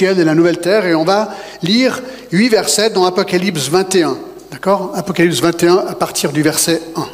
[0.00, 2.02] et la nouvelle terre et on va lire
[2.32, 4.18] huit versets dans Apocalypse 21.
[4.50, 4.90] D'accord?
[4.96, 7.06] Apocalypse 21 à partir du verset 1.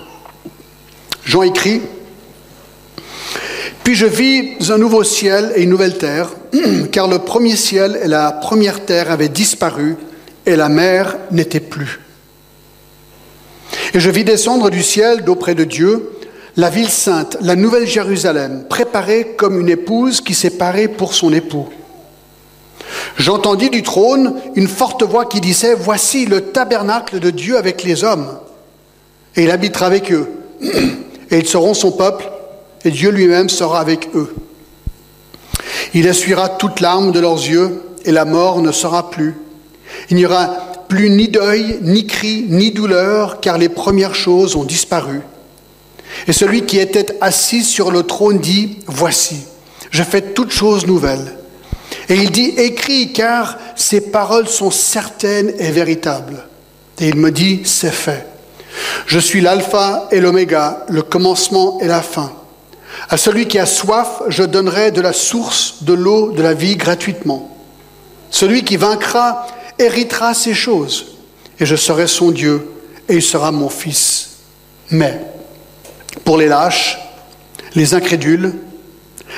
[1.27, 1.83] Jean écrit
[3.85, 6.31] Puis je vis un nouveau ciel et une nouvelle terre,
[6.91, 9.97] car le premier ciel et la première terre avaient disparu
[10.47, 12.01] et la mer n'était plus.
[13.93, 16.13] Et je vis descendre du ciel d'auprès de Dieu
[16.57, 21.31] la ville sainte, la nouvelle Jérusalem, préparée comme une épouse qui s'est parée pour son
[21.35, 21.69] époux.
[23.19, 28.05] J'entendis du trône une forte voix qui disait, Voici le tabernacle de Dieu avec les
[28.05, 28.39] hommes,
[29.37, 30.29] et il habitera avec eux,
[31.31, 32.29] et ils seront son peuple,
[32.85, 34.35] et Dieu lui-même sera avec eux.
[35.95, 39.35] Il essuiera toute larme de leurs yeux, et la mort ne sera plus.
[40.09, 40.49] Il n'y aura
[40.89, 45.21] plus ni deuil, ni cri, ni douleur, car les premières choses ont disparu.
[46.27, 49.37] Et celui qui était assis sur le trône dit, Voici,
[49.91, 51.40] je fais toutes choses nouvelles.
[52.11, 56.45] Et il dit, écris, car ces paroles sont certaines et véritables.
[56.99, 58.27] Et il me dit, c'est fait.
[59.07, 62.33] Je suis l'alpha et l'oméga, le commencement et la fin.
[63.09, 66.77] À celui qui a soif, je donnerai de la source de l'eau de la vie
[66.77, 67.57] gratuitement.
[68.29, 69.47] Celui qui vaincra
[69.79, 71.17] héritera ces choses,
[71.61, 72.69] et je serai son Dieu,
[73.09, 74.31] et il sera mon fils.
[74.91, 75.21] Mais
[76.25, 76.99] pour les lâches,
[77.77, 78.53] les incrédules,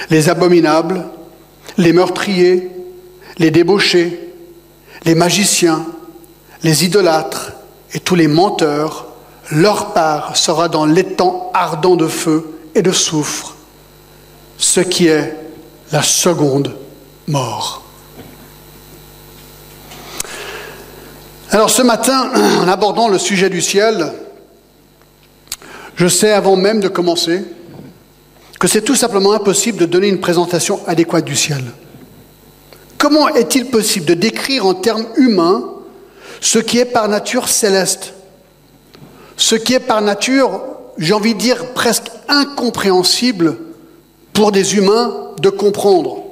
[0.08, 1.04] les abominables,
[1.78, 2.70] les meurtriers,
[3.38, 4.32] les débauchés,
[5.04, 5.84] les magiciens,
[6.62, 7.52] les idolâtres
[7.92, 9.06] et tous les menteurs,
[9.50, 13.56] leur part sera dans l'étang ardent de feu et de soufre,
[14.56, 15.36] ce qui est
[15.90, 16.74] la seconde
[17.26, 17.82] mort.
[21.50, 22.30] Alors ce matin,
[22.62, 24.12] en abordant le sujet du ciel,
[25.96, 27.44] je sais avant même de commencer
[28.62, 31.64] que c'est tout simplement impossible de donner une présentation adéquate du ciel.
[32.96, 35.64] Comment est-il possible de décrire en termes humains
[36.40, 38.14] ce qui est par nature céleste?
[39.36, 40.62] Ce qui est par nature,
[40.96, 43.56] j'ai envie de dire, presque incompréhensible
[44.32, 46.22] pour des humains de comprendre.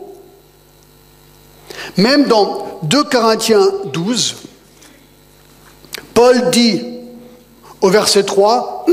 [1.97, 4.37] Même dans 2 Corinthiens 12,
[6.15, 6.81] Paul dit
[7.81, 8.87] au verset 3,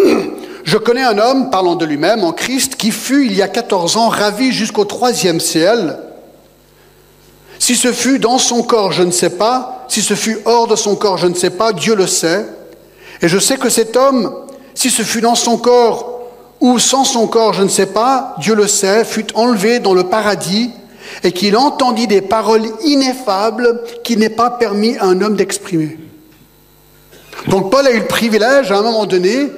[0.67, 3.95] Je connais un homme, parlant de lui-même, en Christ, qui fut, il y a 14
[3.95, 5.97] ans, ravi jusqu'au troisième ciel.
[7.57, 9.85] Si ce fut dans son corps, je ne sais pas.
[9.87, 11.71] Si ce fut hors de son corps, je ne sais pas.
[11.71, 12.45] Dieu le sait.
[13.21, 14.35] Et je sais que cet homme,
[14.73, 16.23] si ce fut dans son corps
[16.59, 20.03] ou sans son corps, je ne sais pas, Dieu le sait, fut enlevé dans le
[20.03, 20.71] paradis
[21.23, 25.97] et qu'il entendit des paroles ineffables qui n'est pas permis à un homme d'exprimer.
[27.47, 29.49] Donc Paul a eu le privilège, à un moment donné,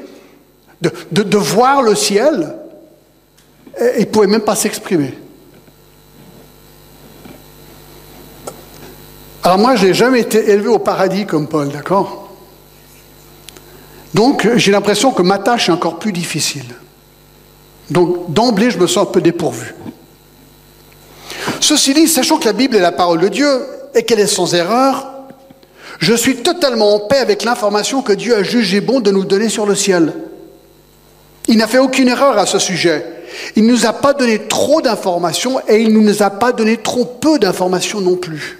[0.81, 2.55] de, voir le ciel,
[3.79, 5.13] et il ne pouvait même pas s'exprimer.
[9.43, 12.29] Alors moi, je n'ai jamais été élevé au paradis comme Paul, d'accord?
[14.13, 16.65] Donc j'ai l'impression que ma tâche est encore plus difficile.
[17.89, 19.75] Donc d'emblée, je me sens un peu dépourvu.
[21.59, 23.65] Ceci dit, sachant que la Bible est la parole de Dieu
[23.95, 25.07] et qu'elle est sans erreur,
[25.99, 29.49] je suis totalement en paix avec l'information que Dieu a jugé bon de nous donner
[29.49, 30.13] sur le ciel.
[31.49, 33.03] Il n'a fait aucune erreur à ce sujet.
[33.55, 36.77] Il ne nous a pas donné trop d'informations et il ne nous a pas donné
[36.77, 38.59] trop peu d'informations non plus.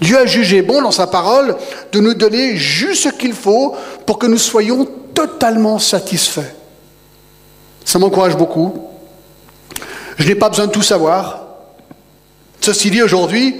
[0.00, 1.56] Dieu a jugé bon dans sa parole
[1.92, 4.84] de nous donner juste ce qu'il faut pour que nous soyons
[5.14, 6.52] totalement satisfaits.
[7.84, 8.74] Ça m'encourage beaucoup.
[10.18, 11.46] Je n'ai pas besoin de tout savoir.
[12.60, 13.54] Ceci dit, aujourd'hui,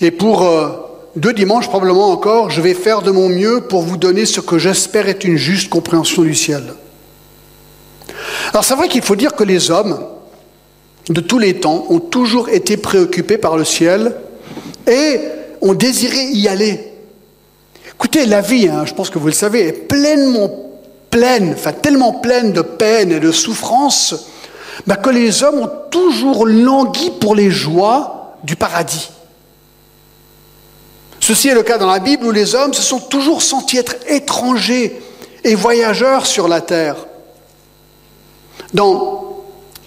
[0.00, 0.68] et pour euh,
[1.16, 4.58] deux dimanches probablement encore, je vais faire de mon mieux pour vous donner ce que
[4.58, 6.62] j'espère être une juste compréhension du ciel.
[8.52, 9.98] Alors c'est vrai qu'il faut dire que les hommes
[11.08, 14.14] de tous les temps ont toujours été préoccupés par le ciel
[14.86, 15.20] et
[15.60, 16.92] ont désiré y aller.
[17.94, 20.50] Écoutez, la vie, hein, je pense que vous le savez, est pleinement
[21.10, 24.14] pleine, enfin tellement pleine de peine et de souffrance,
[24.86, 29.10] bah, que les hommes ont toujours langui pour les joies du paradis.
[31.20, 33.96] Ceci est le cas dans la Bible où les hommes se sont toujours sentis être
[34.08, 35.00] étrangers
[35.44, 36.96] et voyageurs sur la terre.
[38.74, 39.42] Dans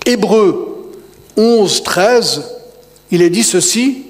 [0.06, 0.92] Hébreu
[1.38, 2.44] 11, 13,
[3.12, 4.06] il est dit ceci,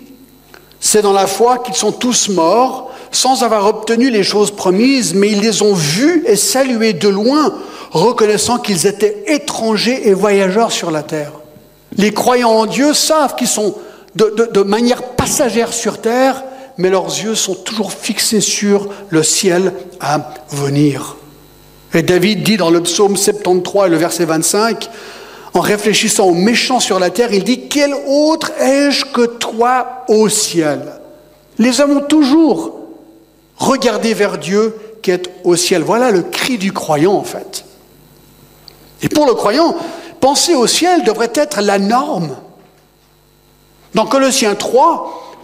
[0.80, 5.30] c'est dans la foi qu'ils sont tous morts sans avoir obtenu les choses promises, mais
[5.32, 7.54] ils les ont vus et salués de loin,
[7.92, 11.32] reconnaissant qu'ils étaient étrangers et voyageurs sur la terre.
[11.96, 13.76] Les croyants en Dieu savent qu'ils sont
[14.16, 16.44] de, manière passagère sur terre,
[16.78, 21.18] mais leurs yeux sont toujours fixés sur le ciel à venir.
[21.94, 24.90] Et David dit dans le psaume 73 le verset 25,
[25.54, 30.28] en réfléchissant aux méchants sur la terre, il dit, quel autre ai-je que toi au
[30.28, 30.82] ciel?
[31.60, 32.80] Les ont toujours
[33.58, 35.84] regardé vers Dieu qui est au ciel.
[35.84, 37.66] Voilà le cri du croyant en fait.
[39.04, 39.76] Et pour le croyant,
[40.20, 42.36] penser au ciel devrait être la norme.
[43.94, 45.36] Dans Colossiens 3,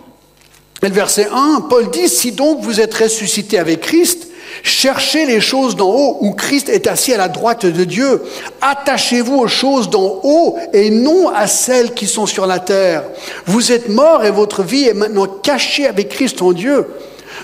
[0.81, 4.28] le verset 1, Paul dit, si donc vous êtes ressuscité avec Christ,
[4.63, 8.23] Cherchez les choses d'en haut où Christ est assis à la droite de Dieu.
[8.61, 13.03] Attachez-vous aux choses d'en haut et non à celles qui sont sur la terre.
[13.45, 16.87] Vous êtes morts et votre vie est maintenant cachée avec Christ en Dieu.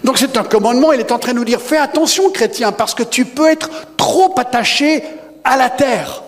[0.04, 2.94] Donc c'est un commandement, il est en train de nous dire, fais attention chrétien, parce
[2.94, 5.04] que tu peux être trop attaché
[5.44, 6.24] à la terre.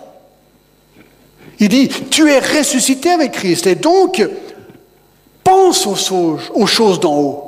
[1.60, 4.26] Il dit, tu es ressuscité avec Christ et donc
[5.44, 7.47] pense aux choses d'en haut.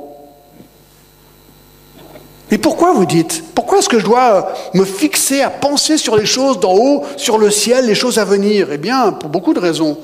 [2.51, 3.43] Et pourquoi vous dites?
[3.55, 7.37] Pourquoi est-ce que je dois me fixer à penser sur les choses d'en haut, sur
[7.37, 8.67] le ciel, les choses à venir?
[8.73, 9.97] Eh bien, pour beaucoup de raisons.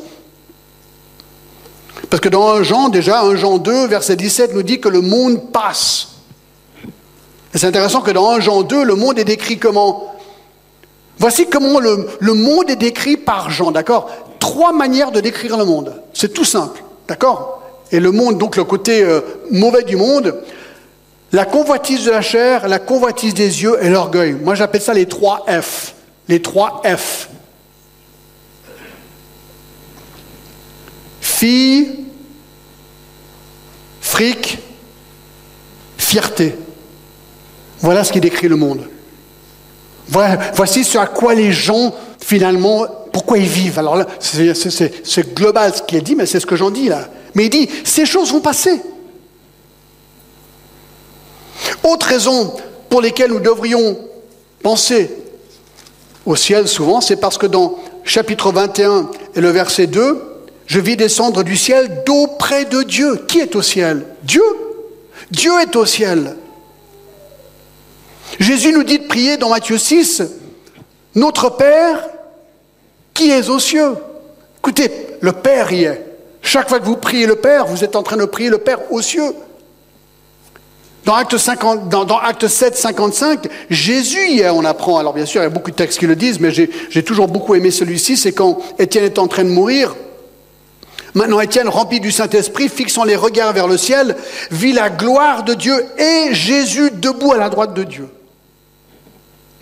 [2.09, 5.01] Parce que dans 1 Jean, déjà, 1 Jean 2, verset 17 nous dit que le
[5.01, 6.07] monde passe.
[7.53, 10.15] Et c'est intéressant que dans 1 Jean 2, le monde est décrit comment?
[11.17, 14.09] Voici comment le, le monde est décrit par Jean, d'accord?
[14.39, 16.01] Trois manières de décrire le monde.
[16.13, 17.61] C'est tout simple, d'accord?
[17.91, 19.21] Et le monde, donc le côté euh,
[19.51, 20.35] mauvais du monde,
[21.31, 24.33] la convoitise de la chair, la convoitise des yeux et l'orgueil.
[24.33, 25.94] Moi, j'appelle ça les trois F.
[26.27, 27.29] Les trois F.
[31.21, 32.06] Fille,
[34.01, 34.59] fric,
[35.97, 36.56] fierté.
[37.80, 38.88] Voilà ce qui décrit le monde.
[40.07, 43.77] Voici ce à quoi les gens, finalement, pourquoi ils vivent.
[43.77, 47.09] Alors là, c'est global ce qui est dit, mais c'est ce que j'en dis là.
[47.35, 48.81] Mais il dit, ces choses vont passer.
[51.88, 52.54] Autre raison
[52.89, 53.98] pour lesquelles nous devrions
[54.62, 55.10] penser
[56.25, 60.22] au ciel souvent, c'est parce que dans chapitre 21 et le verset 2,
[60.66, 63.24] je vis descendre du ciel d'auprès de Dieu.
[63.25, 64.06] Qui est au ciel?
[64.24, 64.44] Dieu.
[65.31, 66.36] Dieu est au ciel.
[68.38, 70.24] Jésus nous dit de prier dans Matthieu 6,
[71.16, 72.06] Notre Père
[73.13, 73.95] qui est aux cieux.
[74.57, 74.92] Écoutez,
[75.22, 76.06] le Père y est.
[76.42, 78.92] Chaque fois que vous priez le Père, vous êtes en train de prier le Père
[78.92, 79.33] aux cieux.
[81.07, 85.45] Dans Acte, 50, dans, dans Acte 7, 55, Jésus, on apprend, alors bien sûr, il
[85.45, 88.33] y a beaucoup de textes qui le disent, mais j'ai toujours beaucoup aimé celui-ci, c'est
[88.33, 89.95] quand Étienne est en train de mourir.
[91.13, 94.18] Maintenant, Étienne, rempli du Saint-Esprit, fixant les regards vers le ciel,
[94.51, 98.09] vit la gloire de Dieu et Jésus debout à la droite de Dieu.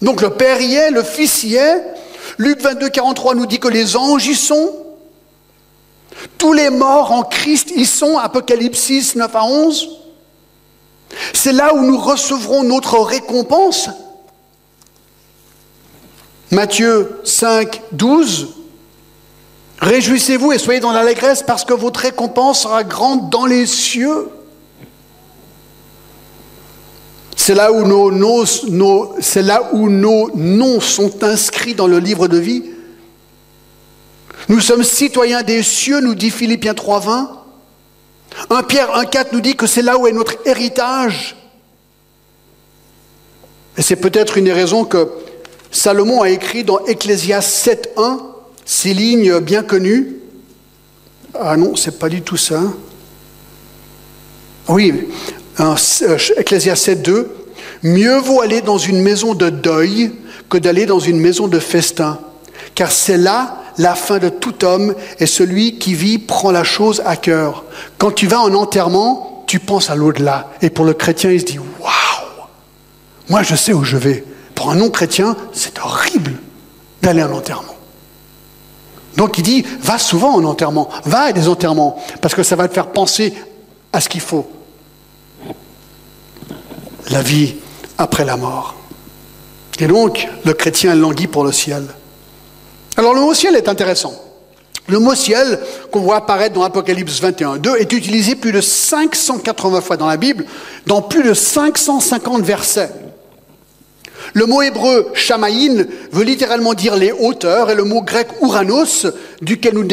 [0.01, 1.83] Donc le Père y est, le Fils y est.
[2.39, 4.73] Luc 22, 43 nous dit que les anges y sont.
[6.39, 8.17] Tous les morts en Christ y sont.
[8.17, 10.04] Apocalypse 6, 9 à 11.
[11.33, 13.89] C'est là où nous recevrons notre récompense.
[16.51, 18.55] Matthieu 5, 12.
[19.79, 24.29] Réjouissez-vous et soyez dans l'allégresse parce que votre récompense sera grande dans les cieux.
[27.35, 32.63] C'est là, où nos, là où nos noms sont inscrits dans le livre de vie.
[34.47, 37.44] Nous sommes citoyens des cieux, nous dit Philippiens 3, 20.
[38.49, 41.35] 1 Pierre 1,4 nous dit que c'est là où est notre héritage.
[43.77, 45.09] Et c'est peut-être une des raisons que
[45.71, 48.19] Salomon a écrit dans Ecclésias 7.1,
[48.63, 50.15] ces lignes bien connues.
[51.33, 52.61] Ah non, c'est pas du tout ça.
[54.69, 55.09] Oui,
[56.37, 57.27] Ecclésias 7.2,
[57.83, 60.13] mieux vaut aller dans une maison de deuil
[60.49, 62.19] que d'aller dans une maison de festin,
[62.73, 67.01] car c'est là la fin de tout homme et celui qui vit prend la chose
[67.05, 67.65] à cœur.
[67.97, 70.51] Quand tu vas en enterrement, tu penses à l'au-delà.
[70.61, 72.47] Et pour le chrétien, il se dit Waouh
[73.29, 74.23] Moi, je sais où je vais.
[74.53, 76.33] Pour un non-chrétien, c'est horrible
[77.01, 77.75] d'aller en enterrement.
[79.17, 82.67] Donc il dit Va souvent en enterrement, va à des enterrements, parce que ça va
[82.67, 83.33] te faire penser
[83.93, 84.49] à ce qu'il faut.
[87.11, 87.55] La vie
[87.97, 88.75] après la mort.
[89.79, 91.85] Et donc, le chrétien languit pour le ciel.
[92.97, 94.13] Alors le mot ciel est intéressant.
[94.87, 95.59] Le mot ciel
[95.91, 100.17] qu'on voit apparaître dans Apocalypse 21, 2 est utilisé plus de 580 fois dans la
[100.17, 100.45] Bible,
[100.85, 102.91] dans plus de 550 versets.
[104.33, 109.07] Le mot hébreu shamaïn veut littéralement dire les hauteurs et le mot grec uranos,
[109.41, 109.83] duquel nous,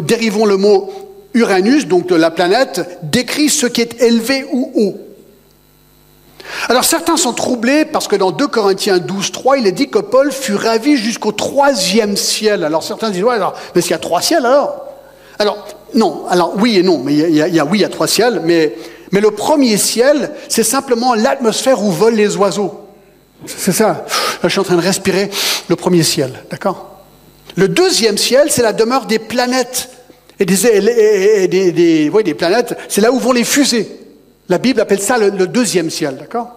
[0.00, 0.92] dérivons le mot
[1.34, 5.05] Uranus, donc la planète, décrit ce qui est élevé ou haut.
[6.68, 9.98] Alors certains sont troublés parce que dans 2 Corinthiens 12, 3, il est dit que
[9.98, 12.64] Paul fut ravi jusqu'au troisième ciel.
[12.64, 13.36] Alors certains disent, ouais,
[13.74, 14.86] mais s'il y a trois ciels alors?
[15.38, 18.06] Alors, non, alors oui et non, mais il y a, oui, il y a trois
[18.06, 18.74] ciels, mais,
[19.12, 22.80] le premier ciel, c'est simplement l'atmosphère où volent les oiseaux.
[23.46, 24.04] C'est ça.
[24.42, 25.30] Je suis en train de respirer
[25.68, 27.00] le premier ciel, d'accord?
[27.54, 29.90] Le deuxième ciel, c'est la demeure des planètes.
[30.38, 34.05] Et des, des, planètes, c'est là où vont les fusées.
[34.48, 36.50] La Bible appelle ça le, deuxième ciel, d'accord?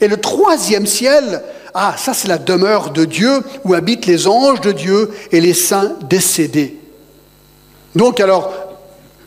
[0.00, 1.42] Et le troisième ciel,
[1.74, 5.54] ah, ça c'est la demeure de Dieu où habitent les anges de Dieu et les
[5.54, 6.76] saints décédés.
[7.94, 8.52] Donc alors,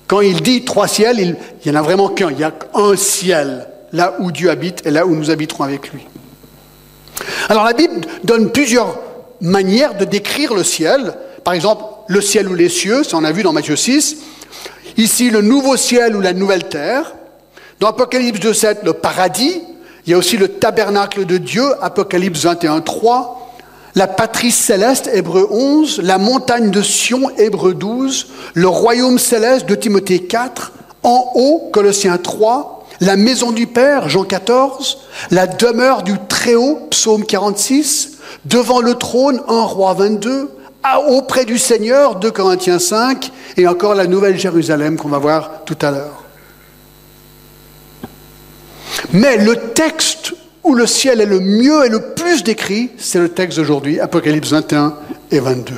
[0.07, 1.35] quand il dit trois ciels, il
[1.65, 2.31] n'y en a vraiment qu'un.
[2.31, 5.91] Il y a un ciel, là où Dieu habite et là où nous habiterons avec
[5.91, 6.05] lui.
[7.47, 8.99] Alors la Bible donne plusieurs
[9.41, 11.13] manières de décrire le ciel.
[11.43, 14.17] Par exemple, le ciel ou les cieux, ça on a vu dans Matthieu 6.
[14.97, 17.13] Ici, le nouveau ciel ou la nouvelle terre.
[17.79, 19.61] Dans Apocalypse 2.7, le paradis.
[20.05, 23.55] Il y a aussi le tabernacle de Dieu, Apocalypse 21, 3.
[23.95, 26.01] La patrie céleste, Hébreu 11.
[26.03, 28.27] La montagne de Sion, Hébreu 12.
[28.53, 30.73] Le royaume céleste de Timothée 4.
[31.03, 32.85] En haut, Colossiens 3.
[32.99, 34.97] La maison du Père, Jean 14.
[35.31, 38.17] La demeure du Très-Haut, Psaume 46.
[38.43, 40.49] Devant le trône, 1 roi 22
[41.07, 45.77] auprès du Seigneur, 2 Corinthiens 5, et encore la Nouvelle Jérusalem qu'on va voir tout
[45.81, 46.18] à l'heure.
[49.13, 53.29] Mais le texte où le ciel est le mieux et le plus décrit, c'est le
[53.29, 54.95] texte d'aujourd'hui, Apocalypse 21
[55.31, 55.73] et 22.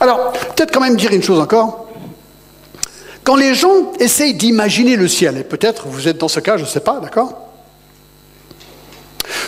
[0.00, 1.86] Alors, peut-être quand même dire une chose encore.
[3.24, 6.62] Quand les gens essayent d'imaginer le ciel, et peut-être vous êtes dans ce cas, je
[6.62, 7.46] ne sais pas, d'accord?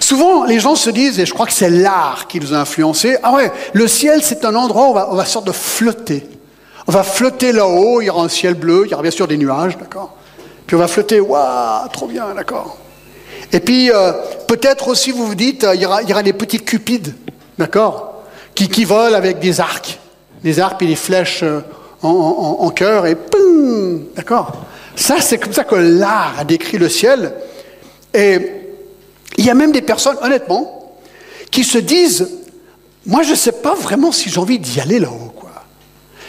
[0.00, 3.18] Souvent, les gens se disent, et je crois que c'est l'art qui nous a influencés,
[3.22, 6.26] ah ouais, le ciel, c'est un endroit où on va, on va sorte de flotter.
[6.86, 9.28] On va flotter là-haut, il y aura un ciel bleu, il y aura bien sûr
[9.28, 10.17] des nuages, d'accord?
[10.68, 12.76] Puis on va flotter, waouh, trop bien, d'accord
[13.50, 14.12] Et puis, euh,
[14.46, 17.14] peut-être aussi, vous vous dites, euh, il, y aura, il y aura des petits cupides,
[17.58, 18.22] d'accord
[18.54, 19.98] qui, qui volent avec des arcs.
[20.44, 21.60] Des arcs et des flèches euh,
[22.02, 24.52] en, en, en cœur, et poum, d'accord
[24.94, 27.32] Ça, c'est comme ça que l'art a décrit le ciel.
[28.12, 28.38] Et
[29.38, 30.92] il y a même des personnes, honnêtement,
[31.50, 32.28] qui se disent,
[33.06, 35.32] moi je ne sais pas vraiment si j'ai envie d'y aller là-haut.
[35.34, 35.50] Quoi.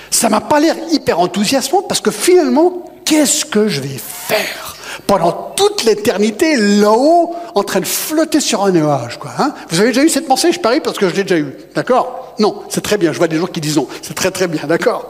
[0.09, 5.31] Ça m'a pas l'air hyper enthousiasmant parce que finalement, qu'est-ce que je vais faire pendant
[5.55, 9.55] toute l'éternité là-haut en train de flotter sur un nuage quoi, hein?
[9.69, 11.55] Vous avez déjà eu cette pensée, je parie, parce que je l'ai déjà eu.
[11.73, 12.35] D'accord?
[12.37, 14.61] Non, c'est très bien, je vois des gens qui disent non, c'est très très bien,
[14.67, 15.09] d'accord?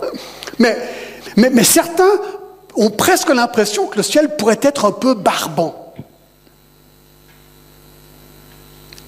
[0.60, 0.78] Mais,
[1.36, 2.10] mais, mais certains
[2.76, 5.94] ont presque l'impression que le ciel pourrait être un peu barbant.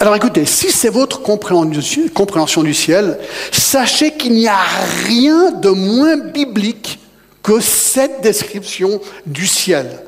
[0.01, 3.19] Alors écoutez, si c'est votre compréhension du ciel,
[3.53, 4.59] sachez qu'il n'y a
[5.05, 7.00] rien de moins biblique
[7.43, 10.03] que cette description du ciel.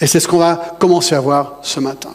[0.00, 2.14] Et c'est ce qu'on va commencer à voir ce matin.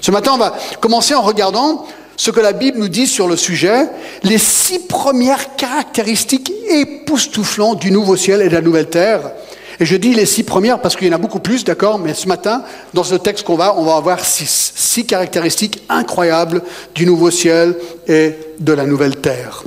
[0.00, 3.36] Ce matin, on va commencer en regardant ce que la Bible nous dit sur le
[3.36, 3.88] sujet,
[4.22, 9.30] les six premières caractéristiques époustouflantes du nouveau ciel et de la nouvelle terre
[9.78, 12.14] et je dis les six premières parce qu'il y en a beaucoup plus, d'accord Mais
[12.14, 12.62] ce matin,
[12.94, 14.72] dans ce texte qu'on va, on va avoir six.
[14.74, 16.62] Six caractéristiques incroyables
[16.94, 17.76] du nouveau ciel
[18.08, 19.64] et de la nouvelle terre.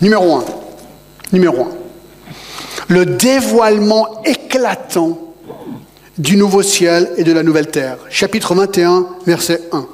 [0.00, 0.44] Numéro un.
[1.32, 1.81] Numéro un.
[2.92, 5.18] Le dévoilement éclatant
[6.18, 7.96] du nouveau ciel et de la nouvelle terre.
[8.10, 9.86] Chapitre 21, verset 1.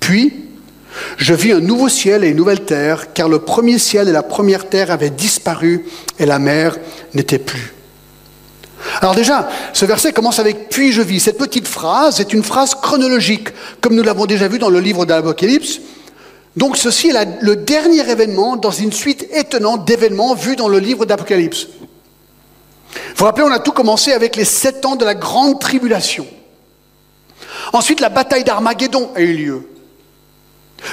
[0.00, 0.32] Puis,
[1.18, 4.22] je vis un nouveau ciel et une nouvelle terre, car le premier ciel et la
[4.22, 5.84] première terre avaient disparu
[6.18, 6.78] et la mer
[7.12, 7.74] n'était plus.
[9.02, 11.20] Alors déjà, ce verset commence avec puis je vis.
[11.20, 13.50] Cette petite phrase est une phrase chronologique,
[13.82, 15.80] comme nous l'avons déjà vu dans le livre d'Apocalypse.
[16.56, 21.04] Donc ceci est le dernier événement dans une suite étonnante d'événements vus dans le livre
[21.04, 21.68] d'Apocalypse.
[23.20, 26.26] Vous rappelez, on a tout commencé avec les sept ans de la grande tribulation.
[27.74, 29.68] Ensuite, la bataille d'Armageddon a eu lieu.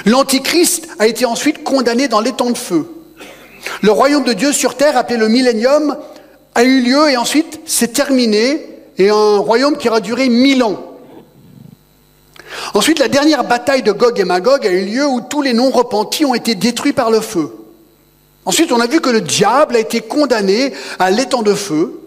[0.04, 2.86] L'Antichrist a été ensuite condamné dans l'étang de feu.
[3.80, 5.96] Le royaume de Dieu sur terre, appelé le millénium,
[6.54, 8.60] a eu lieu et ensuite s'est terminé,
[8.98, 10.98] et un royaume qui aura duré mille ans.
[12.74, 16.26] Ensuite, la dernière bataille de Gog et Magog a eu lieu où tous les non-repentis
[16.26, 17.56] ont été détruits par le feu.
[18.44, 22.02] Ensuite, on a vu que le diable a été condamné à l'étang de feu.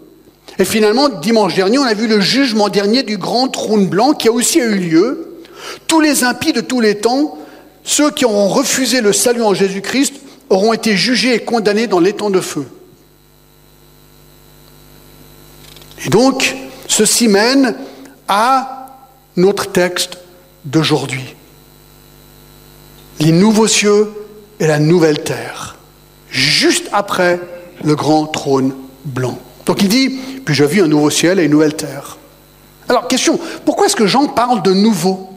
[0.58, 4.28] Et finalement, dimanche dernier, on a vu le jugement dernier du grand trône blanc qui
[4.28, 5.38] a aussi eu lieu.
[5.86, 7.38] Tous les impies de tous les temps
[7.84, 10.14] ceux qui auront refusé le salut en Jésus-Christ
[10.50, 12.66] auront été jugés et condamnés dans l'étang de feu.
[16.04, 16.54] Et donc,
[16.88, 17.76] ceci mène
[18.28, 18.98] à
[19.36, 20.18] notre texte
[20.64, 21.34] d'aujourd'hui.
[23.20, 24.12] Les nouveaux cieux
[24.60, 25.76] et la nouvelle terre,
[26.28, 27.40] juste après
[27.84, 29.38] le grand trône blanc.
[29.66, 30.08] Donc il dit,
[30.44, 32.18] puis je vis un nouveau ciel et une nouvelle terre.
[32.88, 35.30] Alors, question, pourquoi est-ce que Jean parle de nouveau?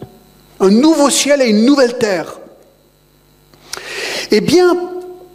[0.60, 2.40] Un nouveau ciel et une nouvelle terre.
[4.32, 4.76] Eh bien,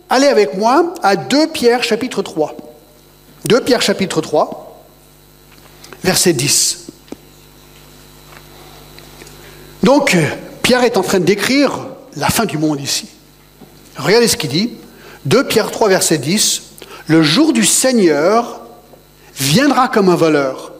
[0.08, 2.56] allez avec moi à 2 Pierre chapitre 3.
[3.46, 4.84] 2 Pierre chapitre 3,
[6.02, 6.86] verset 10.
[9.82, 10.16] Donc,
[10.62, 13.08] Pierre est en train de décrire la fin du monde ici.
[13.96, 14.72] Regardez ce qu'il dit.
[15.26, 16.62] 2 Pierre 3, verset 10.
[17.06, 18.59] Le jour du Seigneur
[19.40, 20.72] viendra comme un voleur.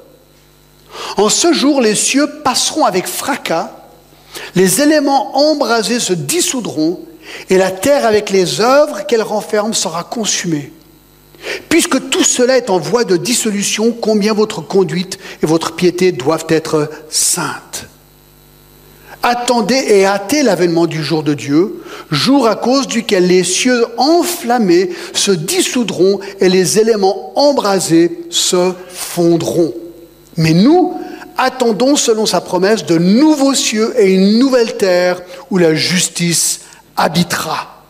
[1.17, 3.71] En ce jour, les cieux passeront avec fracas,
[4.55, 7.01] les éléments embrasés se dissoudront,
[7.49, 10.73] et la terre avec les œuvres qu'elle renferme sera consumée.
[11.69, 16.47] Puisque tout cela est en voie de dissolution, combien votre conduite et votre piété doivent
[16.49, 17.70] être saintes.
[19.23, 24.91] Attendez et hâtez l'avènement du jour de Dieu, jour à cause duquel les cieux enflammés
[25.13, 29.75] se dissoudront et les éléments embrasés se fondront.
[30.39, 30.95] Mais nous
[31.37, 36.61] attendons, selon sa promesse, de nouveaux cieux et une nouvelle terre où la justice
[36.97, 37.85] habitera.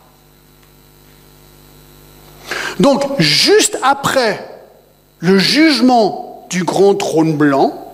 [2.79, 4.63] Donc, juste après
[5.19, 7.90] le jugement du grand trône blanc,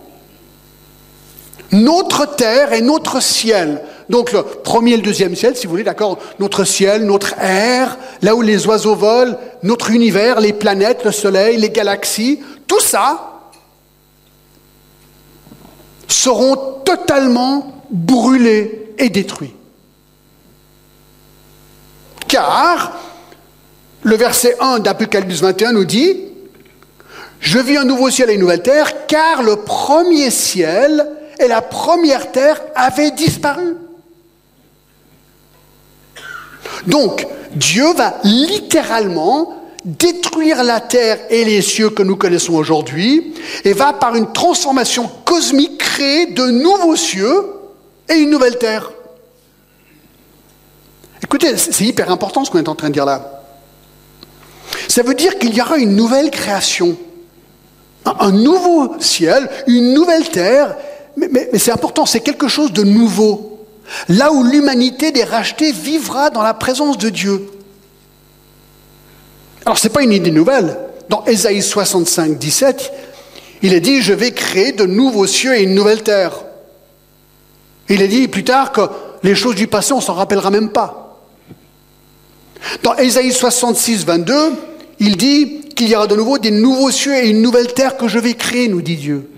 [1.71, 5.83] notre terre et notre ciel, donc le premier et le deuxième ciel, si vous voulez,
[5.83, 11.11] d'accord, notre ciel, notre air, là où les oiseaux volent, notre univers, les planètes, le
[11.11, 13.33] soleil, les galaxies, tout ça
[16.07, 16.55] seront
[16.85, 19.53] totalement brûlés et détruits.
[22.27, 22.93] Car
[24.03, 26.17] le verset 1 d'Apocalypse 21 nous dit,
[27.39, 31.07] je vis un nouveau ciel et une nouvelle terre, car le premier ciel
[31.39, 33.75] et la première terre avaient disparu.
[36.85, 39.53] Donc, Dieu va littéralement
[39.85, 45.09] détruire la terre et les cieux que nous connaissons aujourd'hui et va par une transformation
[45.25, 47.45] cosmique créer de nouveaux cieux
[48.09, 48.91] et une nouvelle terre.
[51.23, 53.43] Écoutez, c'est hyper important ce qu'on est en train de dire là.
[54.87, 56.97] Ça veut dire qu'il y aura une nouvelle création,
[58.05, 60.75] un nouveau ciel, une nouvelle terre,
[61.17, 63.65] mais, c'est important, c'est quelque chose de nouveau.
[64.09, 67.49] Là où l'humanité des rachetés vivra dans la présence de Dieu.
[69.65, 70.77] Alors, ce n'est pas une idée nouvelle.
[71.09, 72.91] Dans Ésaïe 65, 17,
[73.61, 76.43] il est dit, je vais créer de nouveaux cieux et une nouvelle terre.
[77.89, 78.81] Il est dit plus tard que
[79.23, 81.21] les choses du passé, on s'en rappellera même pas.
[82.83, 84.35] Dans Ésaïe 66, 22,
[84.99, 88.07] il dit qu'il y aura de nouveau des nouveaux cieux et une nouvelle terre que
[88.07, 89.29] je vais créer, nous dit Dieu.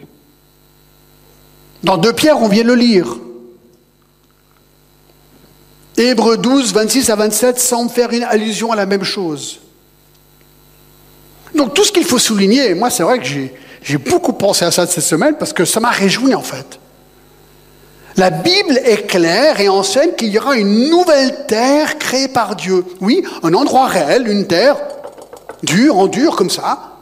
[1.84, 3.18] Dans deux pierres, on vient le lire.
[5.98, 9.60] Hébreu 12, 26 à 27 semble faire une allusion à la même chose.
[11.56, 14.88] Donc tout ce qu'il faut souligner, moi c'est vrai que j'ai beaucoup pensé à ça
[14.88, 16.80] cette semaine parce que ça m'a réjoui en fait.
[18.15, 22.86] La Bible est claire et enseigne qu'il y aura une nouvelle terre créée par Dieu.
[23.02, 24.78] Oui, un endroit réel, une terre
[25.63, 26.94] dure, en dur comme ça.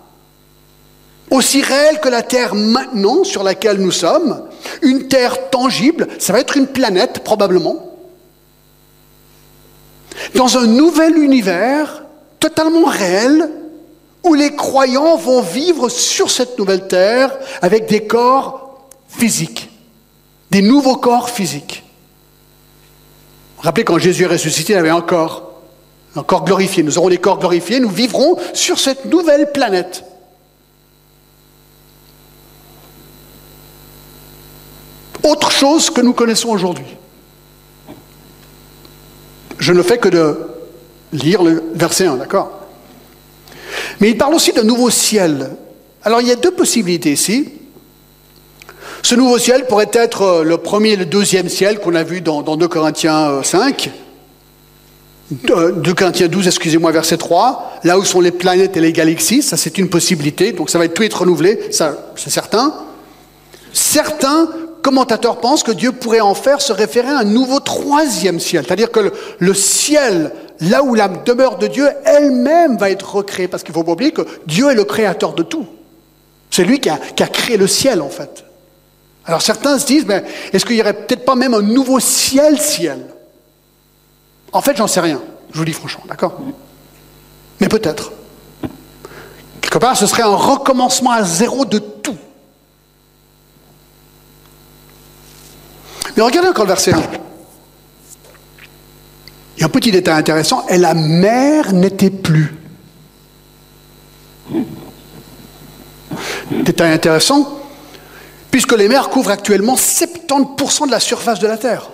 [1.29, 4.46] Aussi réelle que la terre maintenant sur laquelle nous sommes.
[4.81, 7.75] Une terre tangible, ça va être une planète probablement.
[10.35, 12.03] Dans un nouvel univers
[12.39, 13.49] totalement réel
[14.23, 19.69] où les croyants vont vivre sur cette nouvelle terre avec des corps physiques
[20.51, 21.83] des nouveaux corps physiques.
[23.59, 25.61] Rappelez, quand Jésus est ressuscité, il avait un corps,
[26.15, 26.83] un corps glorifié.
[26.83, 30.03] Nous aurons des corps glorifiés, nous vivrons sur cette nouvelle planète.
[35.27, 36.85] Autre chose que nous connaissons aujourd'hui.
[39.59, 40.07] Je ne fais que
[41.11, 42.61] lire le verset 1, d'accord?
[43.99, 45.49] Mais il parle aussi d'un nouveau ciel.
[46.03, 47.49] Alors il y a deux possibilités ici.
[49.03, 52.21] Ce nouveau ciel pourrait être euh, le premier et le deuxième ciel qu'on a vu
[52.21, 53.91] dans, 2 Corinthiens 5.
[55.49, 59.41] Euh, 2 Corinthiens 12, excusez-moi, verset 3, là où sont les planètes et les galaxies,
[59.41, 62.73] ça c'est une possibilité, donc ça va tout être renouvelé, ça c'est certain.
[63.73, 64.49] Certains
[64.87, 68.89] commentateurs pensent que Dieu pourrait en faire se référer à un nouveau troisième ciel, c'est-à-dire
[68.89, 73.73] que le, ciel, là où la demeure de Dieu elle-même va être recréée, parce qu'il
[73.73, 75.65] faut pas oublier que Dieu est le créateur de tout.
[76.51, 78.45] C'est lui qui a créé le ciel en fait.
[79.25, 80.23] Alors certains se disent, mais
[80.53, 83.07] est-ce qu'il n'y aurait peut-être pas même un nouveau ciel-ciel
[84.53, 85.21] En fait, j'en sais rien,
[85.51, 86.39] je vous dis franchement, d'accord?
[87.59, 88.13] Mais peut-être.
[89.59, 92.15] Quelque part, ce serait un recommencement à zéro de tout.
[96.17, 96.97] Mais regardez encore le verset 1.
[99.55, 102.55] Il y a un petit détail intéressant, et la mer n'était plus.
[106.49, 107.59] Détail intéressant,
[108.49, 111.91] puisque les mers couvrent actuellement 70% de la surface de la Terre.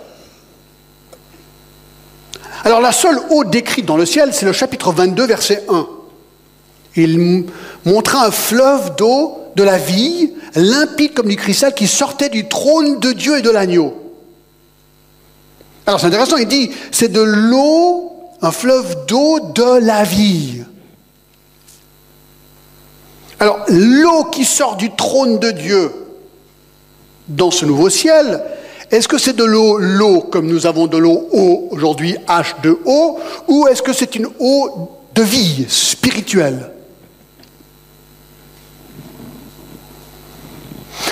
[2.63, 5.85] Alors la seule eau décrite dans le ciel, c'est le chapitre 22, verset 1.
[6.95, 7.45] Il
[7.85, 12.99] montra un fleuve d'eau de la vie, limpide comme du cristal, qui sortait du trône
[12.99, 14.02] de Dieu et de l'agneau.
[15.85, 20.63] Alors c'est intéressant, il dit, c'est de l'eau un fleuve d'eau de la vie.
[23.39, 25.91] Alors, l'eau qui sort du trône de Dieu
[27.27, 28.43] dans ce nouveau ciel,
[28.91, 33.17] est-ce que c'est de l'eau, l'eau comme nous avons de l'eau eau aujourd'hui, H2O,
[33.47, 36.69] ou est-ce que c'est une eau de vie spirituelle?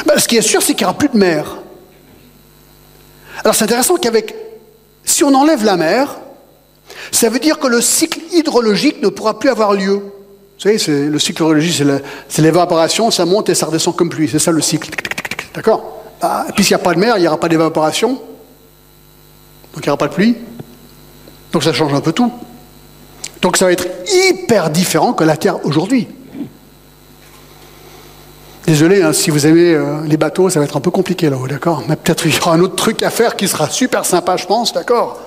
[0.06, 1.58] Ben, Ce qui est sûr, c'est qu'il n'y aura plus de mer.
[3.44, 4.36] Alors c'est intéressant qu'avec,
[5.12, 6.18] si on enlève la mer,
[7.12, 9.96] ça veut dire que le cycle hydrologique ne pourra plus avoir lieu.
[9.96, 11.86] Vous savez, c'est, le cycle hydrologique,
[12.28, 14.30] c'est, l'évaporation, ça monte et ça redescend comme pluie.
[14.30, 14.90] C'est ça le cycle.
[15.54, 18.10] D'accord ah, et puis s'il n'y a pas de mer, il n'y aura pas d'évaporation.
[18.10, 20.36] Donc il n'y aura pas de pluie.
[21.52, 22.32] Donc ça change un peu tout.
[23.42, 23.88] Donc ça va être
[24.30, 26.08] hyper différent que la Terre aujourd'hui.
[28.66, 31.48] Désolé, hein, si vous aimez euh, les bateaux, ça va être un peu compliqué là-haut,
[31.48, 34.38] d'accord Mais peut-être il y aura un autre truc à faire qui sera super sympa,
[34.38, 35.20] je pense, d'accord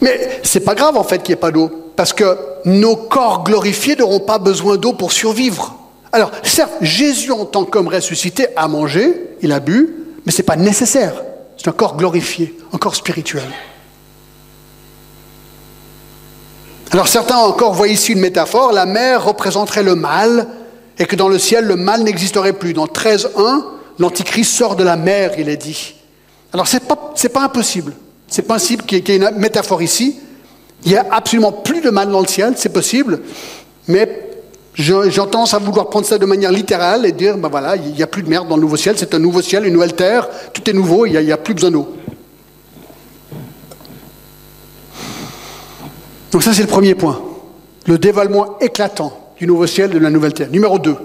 [0.00, 3.44] Mais c'est pas grave en fait qu'il n'y ait pas d'eau, parce que nos corps
[3.44, 5.76] glorifiés n'auront pas besoin d'eau pour survivre.
[6.12, 9.94] Alors, certes, Jésus en tant qu'homme ressuscité a mangé, il a bu,
[10.26, 11.14] mais ce n'est pas nécessaire.
[11.56, 13.44] C'est un corps glorifié, un corps spirituel.
[16.90, 20.46] Alors certains encore voient ici une métaphore, la mer représenterait le mal,
[20.98, 22.72] et que dans le ciel, le mal n'existerait plus.
[22.72, 23.64] Dans 13.1,
[23.98, 25.94] l'Antichrist sort de la mer, il est dit.
[26.52, 27.92] Alors ce n'est pas, pas impossible.
[28.28, 30.18] C'est possible qu'il y ait une métaphore ici.
[30.84, 33.20] Il n'y a absolument plus de mal dans le ciel, c'est possible,
[33.88, 34.20] mais
[34.74, 38.02] j'ai tendance à vouloir prendre ça de manière littérale et dire, ben voilà, il n'y
[38.02, 40.28] a plus de merde dans le nouveau ciel, c'est un nouveau ciel, une nouvelle terre,
[40.52, 41.96] tout est nouveau, il n'y a, plus besoin d'eau.
[46.32, 47.22] Donc ça c'est le premier point,
[47.86, 50.48] le dévoilement éclatant du nouveau ciel et de la nouvelle terre.
[50.50, 50.96] Numéro 2,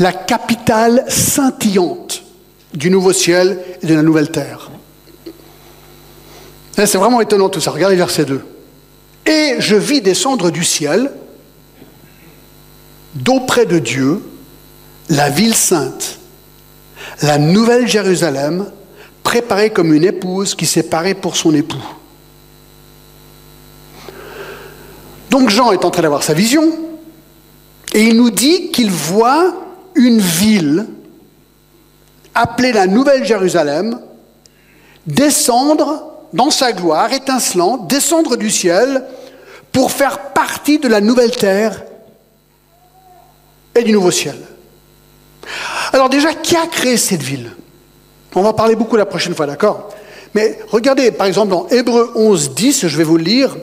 [0.00, 2.24] la capitale scintillante
[2.74, 4.68] du nouveau ciel et de la nouvelle terre.
[6.74, 8.44] C'est vraiment étonnant tout ça, regardez verset 2.
[9.26, 11.12] Et je vis descendre du ciel
[13.14, 14.20] d'auprès de Dieu
[15.08, 16.18] la ville sainte,
[17.22, 18.66] la nouvelle Jérusalem,
[19.22, 21.84] préparée comme une épouse qui s'est parée pour son époux.
[25.30, 26.89] Donc Jean est en train d'avoir sa vision,
[27.92, 29.54] et il nous dit qu'il voit
[29.94, 30.86] une ville
[32.34, 34.00] appelée la Nouvelle Jérusalem
[35.06, 39.04] descendre dans sa gloire, étincelante, descendre du ciel
[39.72, 41.82] pour faire partie de la nouvelle terre
[43.74, 44.36] et du nouveau ciel.
[45.92, 47.50] Alors déjà, qui a créé cette ville?
[48.34, 49.88] On va parler beaucoup la prochaine fois, d'accord?
[50.34, 53.56] Mais regardez, par exemple, dans Hébreu 11, 10, je vais vous le lire,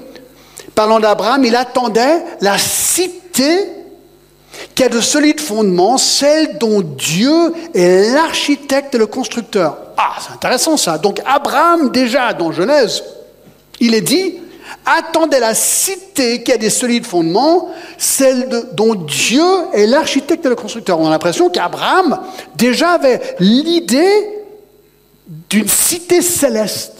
[0.75, 3.69] parlant d'Abraham, il attendait la cité
[4.75, 9.77] qui a de solides fondements, celle dont Dieu est l'architecte et le constructeur.
[9.97, 10.97] Ah, c'est intéressant ça.
[10.97, 13.03] Donc Abraham, déjà dans Genèse,
[13.79, 14.35] il est dit,
[14.85, 19.43] attendait la cité qui a des solides fondements, celle dont Dieu
[19.73, 20.99] est l'architecte et le constructeur.
[20.99, 22.19] On a l'impression qu'Abraham
[22.55, 24.29] déjà avait l'idée
[25.49, 26.96] d'une cité céleste.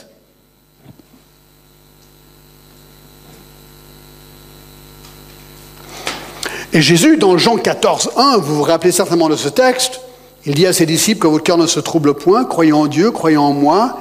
[6.78, 10.00] Et Jésus, dans Jean 14, 1, vous vous rappelez certainement de ce texte,
[10.46, 13.10] il dit à ses disciples que votre cœur ne se trouble point, croyant en Dieu,
[13.10, 13.98] croyant en moi.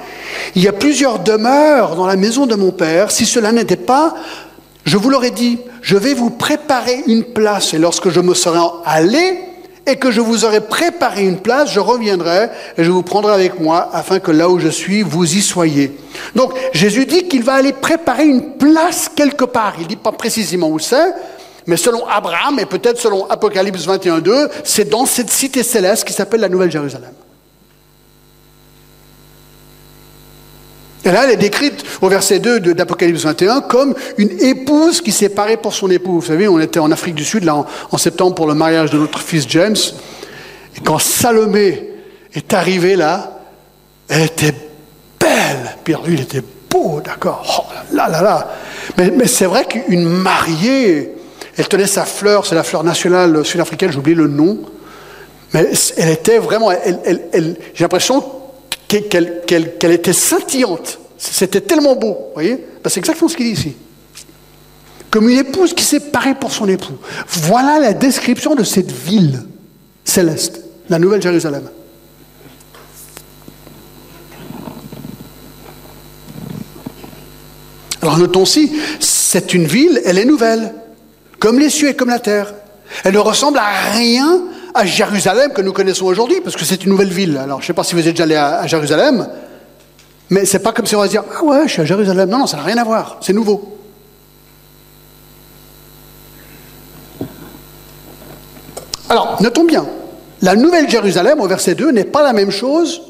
[0.54, 3.10] Il y a plusieurs demeures dans la maison de mon Père.
[3.10, 4.14] Si cela n'était pas,
[4.84, 7.72] je vous l'aurais dit, je vais vous préparer une place.
[7.72, 9.38] Et lorsque je me serai allé
[9.86, 13.58] et que je vous aurai préparé une place, je reviendrai et je vous prendrai avec
[13.58, 15.96] moi afin que là où je suis, vous y soyez.
[16.34, 19.76] Donc Jésus dit qu'il va aller préparer une place quelque part.
[19.80, 21.14] Il dit pas précisément où c'est,
[21.66, 26.40] mais selon Abraham, et peut-être selon Apocalypse 21.2, c'est dans cette cité céleste qui s'appelle
[26.40, 27.12] la Nouvelle Jérusalem.
[31.04, 35.28] Et là, elle est décrite au verset 2 d'Apocalypse 21 comme une épouse qui s'est
[35.28, 36.14] parée pour son époux.
[36.14, 38.98] Vous savez, on était en Afrique du Sud là, en, septembre pour le mariage de
[38.98, 39.76] notre fils James.
[40.76, 41.90] Et quand Salomé
[42.34, 43.38] est arrivée là,
[44.08, 44.54] elle était
[45.20, 45.76] belle.
[45.84, 47.68] Puis lui, il était beau, d'accord.
[47.70, 48.48] Oh là là là.
[48.98, 51.15] Mais, mais c'est vrai qu'une mariée,
[51.56, 54.58] elle tenait sa fleur, c'est la fleur nationale sud-africaine, j'ai oublié le nom.
[55.54, 58.22] Mais elle était vraiment, j'ai l'impression
[58.88, 60.98] qu'elle était scintillante.
[61.16, 62.56] C'était tellement beau, vous voyez?
[62.82, 63.74] Ben, C'est exactement ce qu'il dit ici.
[65.10, 66.98] Comme une épouse qui s'est parée pour son époux.
[67.28, 69.44] Voilà la description de cette ville
[70.04, 71.70] céleste, la Nouvelle Jérusalem.
[78.02, 80.72] Alors notons-ci, c'est une ville, elle est nouvelle
[81.38, 82.54] comme les cieux et comme la terre.
[83.04, 84.42] Elle ne ressemble à rien
[84.74, 87.36] à Jérusalem que nous connaissons aujourd'hui, parce que c'est une nouvelle ville.
[87.38, 89.26] Alors, je ne sais pas si vous êtes déjà allé à, Jérusalem,
[90.30, 92.28] Mais c'est pas comme si on va se dire Ah ouais, je suis à Jérusalem.
[92.28, 93.18] Non, non, ça n'a rien à voir.
[93.20, 93.76] C'est nouveau.
[99.08, 99.86] Alors, notons bien,
[100.42, 103.02] la nouvelle Jérusalem au verset 2 n'est pas la même chose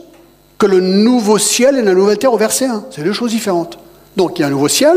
[0.59, 2.85] que le nouveau ciel et la nouvelle terre au verset 1.
[2.91, 3.79] C'est deux choses différentes.
[4.17, 4.97] Donc, il y a un nouveau ciel,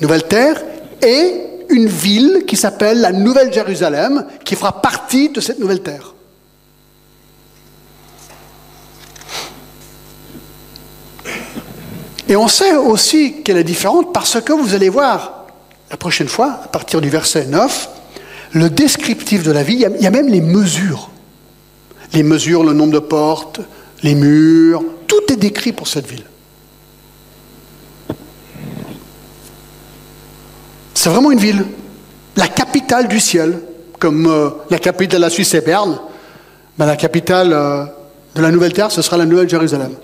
[0.00, 0.62] nouvelle terre
[1.02, 6.14] et une ville qui s'appelle la Nouvelle Jérusalem, qui fera partie de cette nouvelle terre.
[12.28, 15.46] Et on sait aussi qu'elle est différente parce que vous allez voir
[15.90, 17.90] la prochaine fois, à partir du verset 9,
[18.52, 21.10] le descriptif de la vie, il y a même les mesures.
[22.14, 23.60] Les mesures, le nombre de portes,
[24.02, 26.24] les murs, tout est décrit pour cette ville.
[31.02, 31.64] C'est vraiment une ville,
[32.36, 33.58] la capitale du ciel,
[33.98, 35.98] comme euh, la capitale de la Suisse est Berne,
[36.78, 37.84] la capitale euh,
[38.36, 39.96] de la Nouvelle Terre, ce sera la Nouvelle Jérusalem.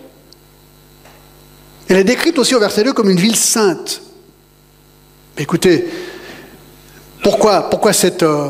[1.88, 4.02] Elle est décrite aussi au verset 2 comme une ville sainte.
[5.38, 5.87] Écoutez,
[7.22, 8.48] pourquoi, pourquoi euh,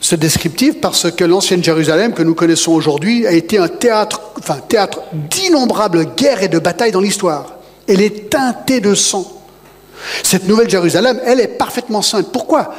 [0.00, 0.80] ce descriptif?
[0.80, 6.06] Parce que l'ancienne Jérusalem que nous connaissons aujourd'hui a été un théâtre, enfin, théâtre d'innombrables
[6.16, 7.54] guerres et de batailles dans l'histoire.
[7.86, 9.43] Elle est teintée de sang.
[10.22, 12.32] Cette nouvelle Jérusalem, elle est parfaitement sainte.
[12.32, 12.74] Pourquoi?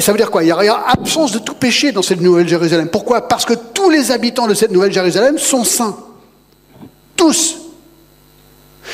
[0.00, 0.42] Ça veut dire quoi?
[0.42, 2.88] Il y a absence de tout péché dans cette nouvelle Jérusalem.
[2.88, 3.28] Pourquoi?
[3.28, 5.96] Parce que tous les habitants de cette nouvelle Jérusalem sont saints.
[7.16, 7.56] Tous.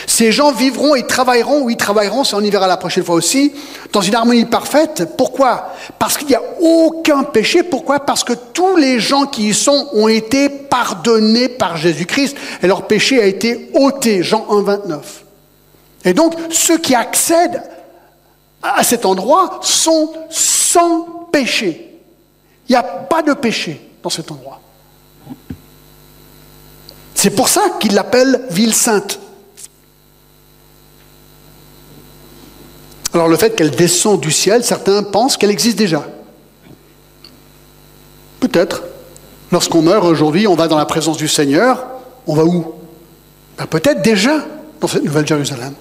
[0.06, 3.14] Ces gens vivront et travailleront, ou ils travailleront, ça on y verra la prochaine fois
[3.14, 3.52] aussi,
[3.92, 5.08] dans une harmonie parfaite.
[5.16, 5.72] Pourquoi?
[5.98, 7.62] Parce qu'il n'y a aucun péché.
[7.62, 8.00] Pourquoi?
[8.00, 12.86] Parce que tous les gens qui y sont ont été pardonnés par Jésus-Christ et leur
[12.86, 14.22] péché a été ôté.
[14.22, 15.25] Jean 1, 29.
[16.06, 17.62] Et donc, ceux qui accèdent
[18.62, 22.00] à cet endroit sont sans péché.
[22.68, 24.60] Il n'y a pas de péché dans cet endroit.
[27.14, 29.18] C'est pour ça qu'il l'appelle ville sainte.
[33.12, 36.06] Alors le fait qu'elle descend du ciel, certains pensent qu'elle existe déjà.
[38.38, 38.82] Peut-être.
[39.50, 41.86] Lorsqu'on meurt aujourd'hui, on va dans la présence du Seigneur.
[42.26, 42.74] On va où?
[43.58, 44.44] Ben, Peut-être déjà
[44.80, 45.74] dans cette nouvelle Jérusalem.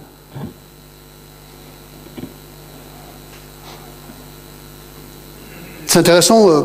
[5.96, 6.50] C'est intéressant.
[6.50, 6.64] Euh,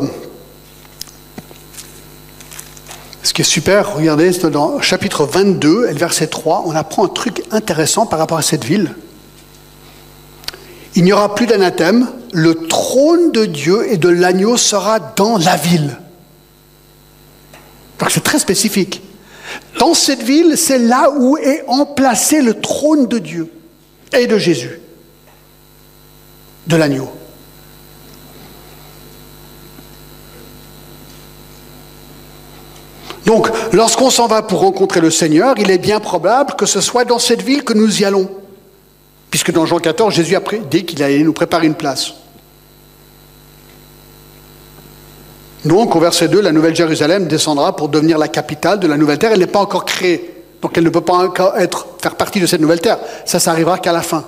[3.23, 7.41] ce qui est super, regardez, dans chapitre 22 et verset 3, on apprend un truc
[7.49, 8.93] intéressant par rapport à cette ville.
[10.95, 15.55] Il n'y aura plus d'anathème, le trône de Dieu et de l'agneau sera dans la
[15.55, 15.97] ville.
[18.09, 19.01] C'est très spécifique.
[19.79, 23.49] Dans cette ville, c'est là où est emplacé le trône de Dieu
[24.11, 24.81] et de Jésus,
[26.67, 27.09] de l'agneau.
[33.31, 37.05] Donc, lorsqu'on s'en va pour rencontrer le Seigneur, il est bien probable que ce soit
[37.05, 38.29] dans cette ville que nous y allons.
[39.29, 42.11] Puisque dans Jean 14, Jésus a dit qu'il allait nous préparer une place.
[45.63, 49.17] Donc, au verset 2, la Nouvelle Jérusalem descendra pour devenir la capitale de la Nouvelle
[49.17, 49.31] Terre.
[49.31, 52.47] Elle n'est pas encore créée, donc elle ne peut pas encore être, faire partie de
[52.47, 52.99] cette Nouvelle Terre.
[53.23, 54.25] Ça, ça arrivera qu'à la fin.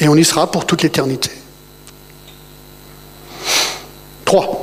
[0.00, 1.30] Et on y sera pour toute l'éternité.
[4.24, 4.57] Trois.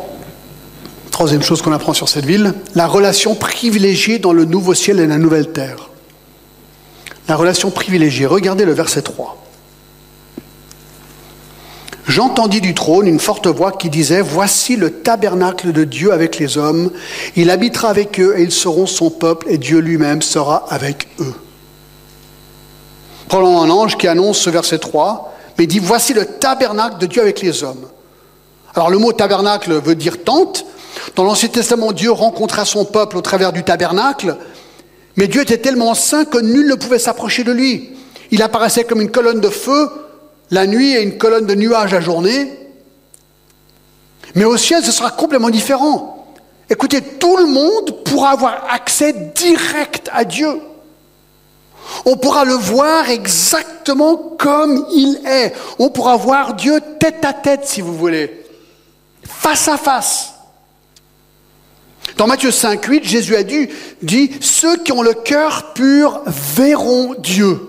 [1.15, 5.07] Troisième chose qu'on apprend sur cette ville, la relation privilégiée dans le nouveau ciel et
[5.07, 5.89] la nouvelle terre.
[7.29, 8.25] La relation privilégiée.
[8.25, 9.41] Regardez le verset 3.
[12.05, 16.57] J'entendis du trône une forte voix qui disait, Voici le tabernacle de Dieu avec les
[16.57, 16.91] hommes,
[17.37, 21.33] il habitera avec eux et ils seront son peuple et Dieu lui-même sera avec eux.
[23.29, 27.21] Prenons un ange qui annonce ce verset 3, mais dit, Voici le tabernacle de Dieu
[27.21, 27.87] avec les hommes.
[28.75, 30.65] Alors le mot tabernacle veut dire tente,
[31.15, 34.37] dans l'Ancien Testament, Dieu rencontra son peuple au travers du tabernacle,
[35.15, 37.91] mais Dieu était tellement saint que nul ne pouvait s'approcher de lui.
[38.31, 39.89] Il apparaissait comme une colonne de feu
[40.51, 42.51] la nuit et une colonne de nuages la journée.
[44.35, 46.27] Mais au ciel, ce sera complètement différent.
[46.69, 50.59] Écoutez, tout le monde pourra avoir accès direct à Dieu.
[52.05, 55.53] On pourra le voir exactement comme il est.
[55.77, 58.43] On pourra voir Dieu tête à tête, si vous voulez,
[59.23, 60.34] face à face.
[62.17, 63.67] Dans Matthieu 5, 8, Jésus a dit,
[64.39, 67.59] Ceux qui ont le cœur pur verront Dieu.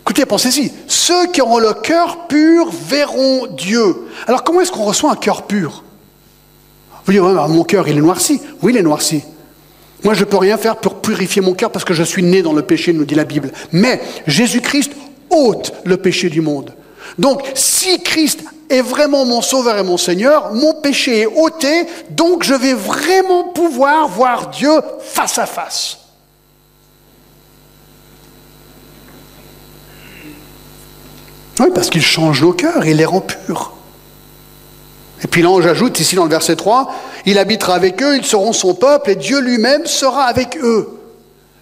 [0.00, 0.72] Écoutez, pensez-y.
[0.88, 3.96] Ceux qui auront le cœur pur verront Dieu.
[4.26, 5.84] Alors comment est-ce qu'on reçoit un cœur pur?
[7.06, 8.40] Vous dites, mon cœur, il est noirci.
[8.62, 9.22] Oui, il est noirci.
[10.04, 12.42] Moi, je ne peux rien faire pour purifier mon cœur parce que je suis né
[12.42, 13.52] dans le péché, nous dit la Bible.
[13.70, 14.92] Mais Jésus-Christ
[15.30, 16.74] ôte le péché du monde.
[17.18, 22.42] Donc, si Christ est vraiment mon Sauveur et mon Seigneur, mon péché est ôté, donc
[22.42, 25.98] je vais vraiment pouvoir voir Dieu face à face.
[31.60, 33.72] Oui, parce qu'il change nos cœurs, il les rend purs.
[35.22, 36.92] Et puis l'ange ajoute ici dans le verset 3,
[37.26, 41.01] il habitera avec eux, ils seront son peuple, et Dieu lui-même sera avec eux.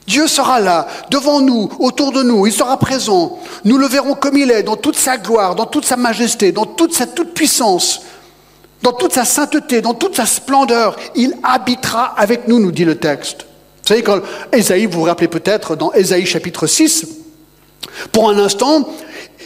[0.07, 3.39] Dieu sera là, devant nous, autour de nous, il sera présent.
[3.65, 6.67] Nous le verrons comme il est, dans toute sa gloire, dans toute sa majesté, dans
[6.67, 8.03] toute sa toute-puissance,
[8.83, 10.97] dans toute sa sainteté, dans toute sa splendeur.
[11.15, 13.43] Il habitera avec nous, nous dit le texte.
[13.83, 14.21] Vous savez, quand
[14.53, 17.07] Ésaïe, vous vous rappelez peut-être, dans Ésaïe chapitre 6,
[18.13, 18.89] pour un instant,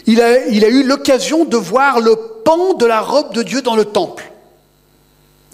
[0.07, 3.63] il a, il a eu l'occasion de voir le pan de la robe de Dieu
[3.63, 4.31] dans le temple.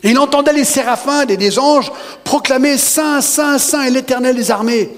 [0.02, 1.92] Et il entendait les séraphins et des anges
[2.24, 4.90] proclamer Saint, Saint, Saint et l'Éternel des armées.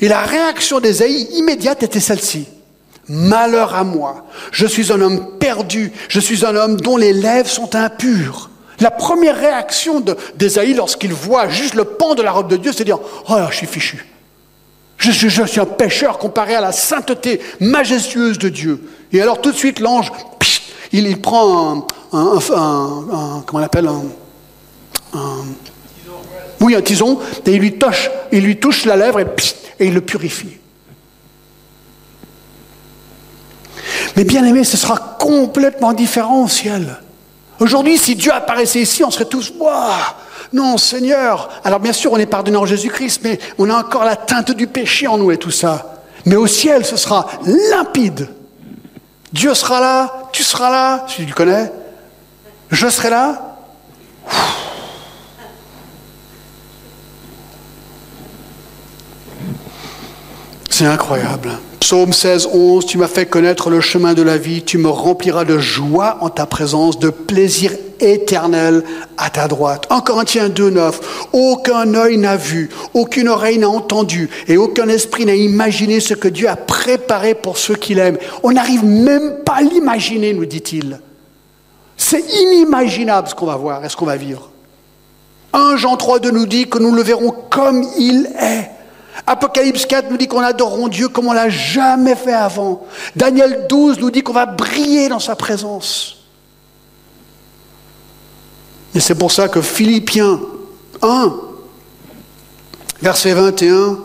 [0.00, 2.46] Et la réaction d'Ésaïe immédiate était celle-ci.
[3.08, 7.48] Malheur à moi, je suis un homme perdu, je suis un homme dont les lèvres
[7.48, 8.50] sont impures.
[8.78, 10.02] La première réaction
[10.36, 13.36] d'Ésaïe lorsqu'il voit juste le pan de la robe de Dieu, c'est de dire Oh
[13.50, 14.06] je suis fichu.
[14.96, 18.82] Je suis, un pécheur comparé à la sainteté majestueuse de Dieu.
[19.12, 20.12] Et alors tout de suite, l'ange,
[20.92, 24.02] il, prend un comment on appelle, un,
[26.60, 29.26] oui, un tison, et il lui touche, il lui touche la lèvre et,
[29.78, 30.58] et il le purifie.
[34.16, 36.98] Mais bien aimé, ce sera complètement différent au ciel.
[37.58, 39.92] Aujourd'hui, si Dieu apparaissait ici, on serait tous, waouh,
[40.52, 41.48] non, Seigneur.
[41.64, 44.66] Alors bien sûr, on est pardonné en Jésus-Christ, mais on a encore la teinte du
[44.66, 46.02] péché en nous et tout ça.
[46.26, 47.26] Mais au ciel, ce sera
[47.70, 48.28] limpide.
[49.32, 51.70] Dieu sera là, tu seras là, si tu le connais.
[52.70, 53.56] Je serai là.
[60.70, 61.50] C'est incroyable.
[61.80, 65.44] Psaume 16, 11, tu m'as fait connaître le chemin de la vie, tu me rempliras
[65.44, 68.84] de joie en ta présence, de plaisir éternel
[69.18, 69.86] à ta droite.
[69.90, 75.26] En Corinthiens 2, 9, aucun œil n'a vu, aucune oreille n'a entendu et aucun esprit
[75.26, 78.16] n'a imaginé ce que Dieu a préparé pour ceux qu'il aime.
[78.42, 81.00] On n'arrive même pas à l'imaginer, nous dit-il.
[81.96, 84.50] C'est inimaginable ce qu'on va voir et ce qu'on va vivre.
[85.52, 88.69] 1 Jean 3, 2 nous dit que nous le verrons comme il est.
[89.26, 92.86] Apocalypse 4 nous dit qu'on adorera Dieu comme on l'a jamais fait avant.
[93.14, 96.16] Daniel 12 nous dit qu'on va briller dans sa présence.
[98.94, 100.40] Et c'est pour ça que Philippiens
[101.02, 101.32] 1,
[103.02, 103.98] verset 21,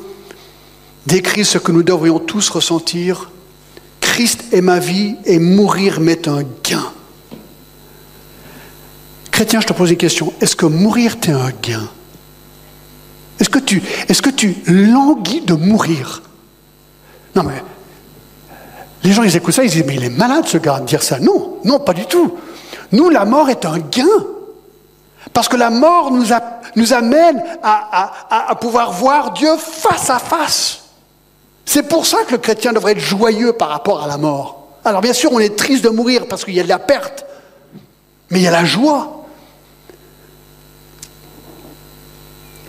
[1.08, 3.32] décrit ce que nous devrions tous ressentir.
[4.00, 6.86] Christ est ma vie et mourir m'est un gain.
[9.32, 10.34] Chrétien, je te pose une question.
[10.40, 11.90] Est-ce que mourir t'est un gain?
[13.40, 13.82] Est-ce que tu,
[14.36, 16.22] tu languis de mourir
[17.36, 17.62] Non, mais
[19.04, 21.04] les gens, ils écoutent ça, ils disent, mais il est malade ce gars de dire
[21.04, 21.20] ça.
[21.20, 22.38] Non, non, pas du tout.
[22.92, 24.04] Nous, la mort est un gain.
[25.34, 26.26] Parce que la mort nous,
[26.76, 30.82] nous amène à, à, pouvoir voir Dieu face à face.
[31.66, 34.68] C'est pour ça que le chrétien devrait être joyeux par rapport à la mort.
[34.86, 37.26] Alors bien sûr, on est triste de mourir parce qu'il y a de la perte,
[38.30, 39.25] mais il y a la joie.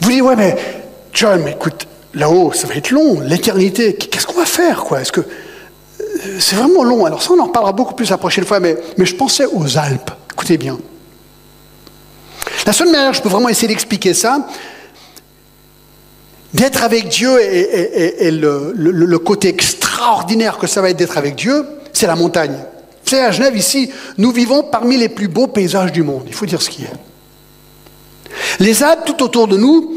[0.07, 0.57] Vous dites, ouais, mais
[1.13, 5.01] John, écoute, là-haut, ça va être long, l'éternité, qu'est-ce qu'on va faire, quoi?
[5.01, 6.05] Est-ce que euh,
[6.39, 9.15] c'est vraiment long Alors ça, on en reparlera beaucoup plus la prochaine fois, mais, je
[9.17, 10.13] pensais aux Alpes.
[10.31, 10.79] Écoutez bien.
[12.65, 14.47] La seule manière je peux vraiment essayer d'expliquer ça,
[16.55, 21.67] d'être avec Dieu et, le, le, côté extraordinaire que ça va être d'être avec Dieu,
[21.93, 22.57] c'est la montagne.
[23.05, 26.23] Savez, à Genève, ici, nous vivons parmi les plus beaux paysages du monde.
[26.29, 26.93] Il faut dire ce qui est.
[28.61, 29.96] Les Alpes tout autour de nous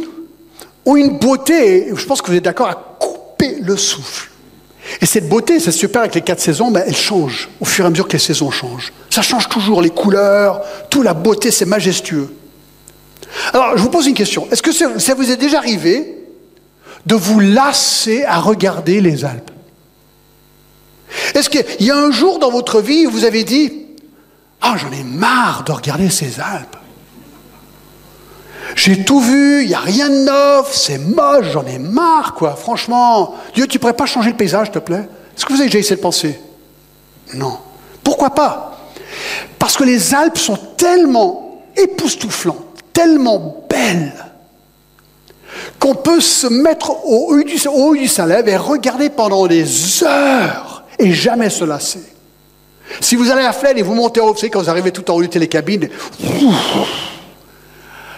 [0.85, 4.29] ont une beauté, je pense que vous êtes d'accord, à couper le souffle.
[5.01, 7.87] Et cette beauté, c'est super avec les quatre saisons, mais elle change au fur et
[7.87, 8.91] à mesure que les saisons changent.
[9.09, 12.33] Ça change toujours les couleurs, toute la beauté, c'est majestueux.
[13.53, 14.47] Alors, je vous pose une question.
[14.51, 16.17] Est-ce que ça vous est déjà arrivé
[17.05, 19.51] de vous lasser à regarder les Alpes?
[21.35, 23.71] Est-ce qu'il y a un jour dans votre vie où vous avez dit
[24.61, 26.75] Ah, j'en ai marre de regarder ces Alpes
[28.75, 32.55] j'ai tout vu, il n'y a rien de neuf, c'est moche, j'en ai marre, quoi.
[32.55, 35.07] Franchement, Dieu, tu ne pourrais pas changer le paysage, s'il te plaît?
[35.35, 36.39] Est-ce que vous avez déjà essayé de penser?
[37.33, 37.57] Non.
[38.03, 38.77] Pourquoi pas?
[39.57, 44.13] Parce que les Alpes sont tellement époustouflantes, tellement belles,
[45.79, 50.83] qu'on peut se mettre au haut du, au du Salève et regarder pendant des heures
[50.97, 52.03] et jamais se lasser.
[53.01, 54.91] Si vous allez à Flaine et vous montez au haut, vous savez, quand vous arrivez
[54.91, 55.89] tout en haut du télécabine,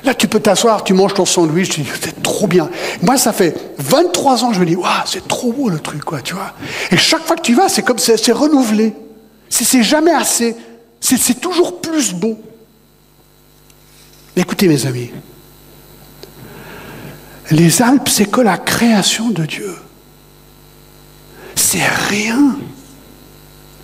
[0.03, 2.69] Là, tu peux t'asseoir, tu manges ton sandwich, tu dis, c'est trop bien.
[3.01, 6.21] Moi, ça fait 23 ans je me dis, waouh, c'est trop beau le truc, quoi,
[6.21, 6.53] tu vois.
[6.89, 8.93] Et chaque fois que tu vas, c'est comme, c'est renouvelé.
[9.49, 10.55] C'est jamais assez.
[10.99, 12.39] C'est toujours plus beau.
[14.35, 15.11] écoutez, mes amis,
[17.51, 19.75] les Alpes, c'est que la création de Dieu.
[21.55, 22.57] C'est rien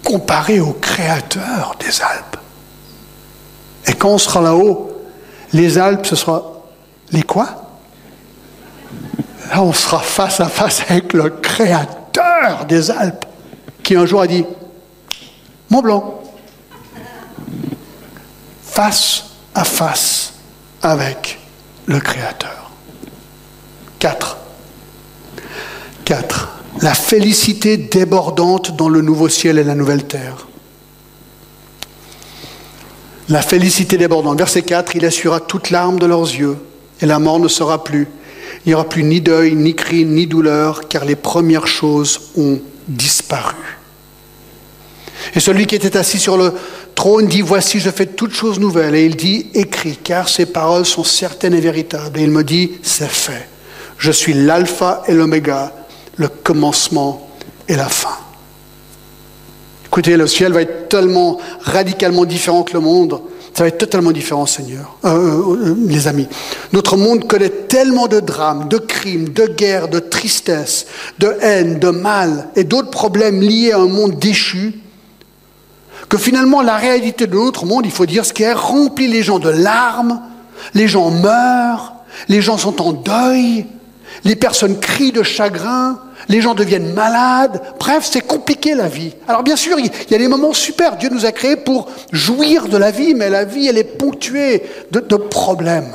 [0.03, 2.37] comparé au créateur des Alpes.
[3.87, 4.96] Et quand on sera là-haut,
[5.53, 6.43] les Alpes, ce sera
[7.11, 7.67] les quoi?
[9.49, 13.25] Là, on sera face à face avec le créateur des Alpes,
[13.83, 14.45] qui un jour a dit
[15.69, 16.21] Mont Blanc.
[18.63, 19.23] Face
[19.55, 20.33] à face
[20.81, 21.39] avec
[21.85, 22.71] le créateur.
[23.99, 24.37] Quatre.
[26.05, 26.49] Quatre.
[26.81, 30.47] La félicité débordante dans le nouveau ciel et la nouvelle terre.
[33.29, 34.37] La félicité débordante.
[34.37, 36.57] Verset 4, il assurera toute larme de leurs yeux,
[37.01, 38.07] et la mort ne sera plus.
[38.65, 42.59] Il n'y aura plus ni deuil, ni cri, ni douleur, car les premières choses ont
[42.87, 43.55] disparu.
[45.35, 46.53] Et celui qui était assis sur le
[46.95, 48.95] trône dit, voici, je fais toutes choses nouvelles.
[48.95, 52.19] Et il dit, écris, car ces paroles sont certaines et véritables.
[52.19, 53.49] Et il me dit, c'est fait.
[53.97, 55.73] Je suis l'alpha et l'oméga,
[56.15, 57.29] le commencement
[57.67, 58.26] et la fin.
[59.97, 63.19] Écoutez, le ciel va être tellement radicalement différent que le monde.
[63.55, 66.27] Ça va être totalement différent, Seigneur, euh, euh, euh, les amis.
[66.71, 70.85] Notre monde connaît tellement de drames, de crimes, de guerres, de tristesse,
[71.17, 74.81] de haine, de mal et d'autres problèmes liés à un monde déchu,
[76.09, 79.23] que finalement la réalité de notre monde, il faut dire ce qui est, remplit les
[79.23, 80.21] gens de larmes,
[80.75, 81.95] les gens meurent,
[82.29, 83.65] les gens sont en deuil,
[84.25, 85.99] les personnes crient de chagrin,
[86.29, 87.61] les gens deviennent malades.
[87.79, 89.13] Bref, c'est compliqué la vie.
[89.27, 90.97] Alors bien sûr, il y a des moments super.
[90.97, 94.63] Dieu nous a créés pour jouir de la vie, mais la vie, elle est ponctuée
[94.91, 95.93] de, problèmes.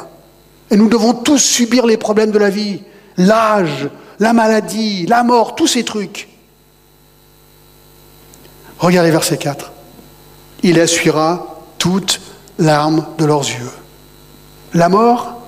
[0.71, 2.83] Et nous devons tous subir les problèmes de la vie.
[3.19, 6.29] L'âge, la maladie, la mort, tous ces trucs.
[8.79, 9.71] Regardez verset 4.
[10.63, 12.21] Il essuiera toute
[12.59, 13.71] larmes de leurs yeux.
[14.75, 15.43] La mort,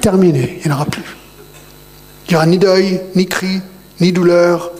[0.00, 1.16] terminée, il n'y en aura plus.
[2.26, 3.60] Il n'y aura ni deuil, ni cri,
[4.00, 4.72] ni douleur,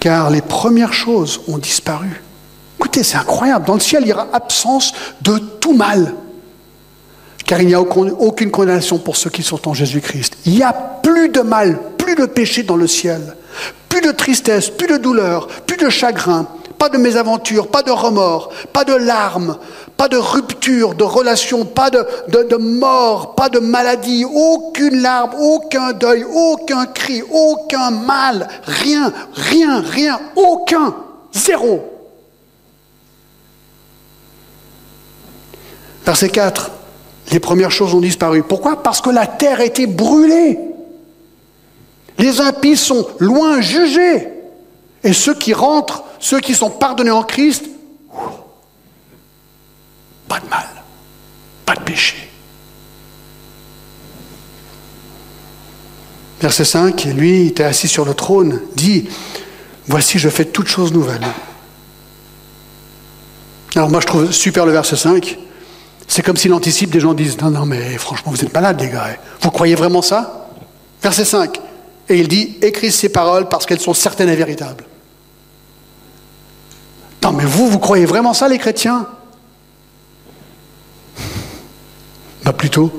[0.00, 2.22] car les premières choses ont disparu.
[2.78, 3.66] Écoutez, c'est incroyable.
[3.66, 6.14] Dans le ciel, il y aura absence de tout mal,
[7.44, 10.38] car il n'y a aucune condamnation pour ceux qui sont en Jésus-Christ.
[10.46, 13.36] Il n'y a plus de mal, plus de péché dans le ciel,
[13.88, 16.46] plus de tristesse, plus de douleur, plus de chagrin,
[16.78, 19.58] pas de mésaventures, pas de remords, pas de larmes,
[19.98, 26.24] pas de rupture de relation, pas de, mort, pas de maladie, aucune larme, aucun deuil,
[26.24, 30.94] aucun cri, aucun mal, rien, rien, rien, aucun,
[31.32, 31.82] zéro.
[36.06, 36.70] Verset 4,
[37.32, 38.44] les premières choses ont disparu.
[38.44, 38.84] Pourquoi?
[38.84, 40.60] Parce que la terre a été brûlée.
[42.18, 44.28] Les impies sont loin jugés.
[45.02, 47.64] Et ceux qui rentrent, ceux qui sont pardonnés en Christ,
[50.28, 50.66] pas de mal,
[51.66, 52.28] pas de péché.
[56.40, 59.08] Verset 5, lui, était assis sur le trône, dit,
[59.88, 61.26] voici, je fais toutes choses nouvelles.
[63.74, 65.38] Alors moi, je trouve super le verset 5.
[66.06, 68.88] C'est comme s'il anticipe, des gens disent, non, non, mais franchement, vous êtes malades, les
[68.88, 69.08] gars.
[69.40, 70.48] Vous croyez vraiment ça?
[71.02, 71.60] Verset 5.
[72.08, 74.84] Et il dit, écris ces paroles parce qu'elles sont certaines et véritables.
[77.22, 79.06] Non, mais vous, vous croyez vraiment ça, les chrétiens?
[82.48, 82.90] Pas plutôt.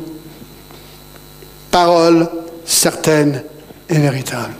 [1.71, 2.29] Parole
[2.65, 3.43] certaine
[3.89, 4.53] et véritable.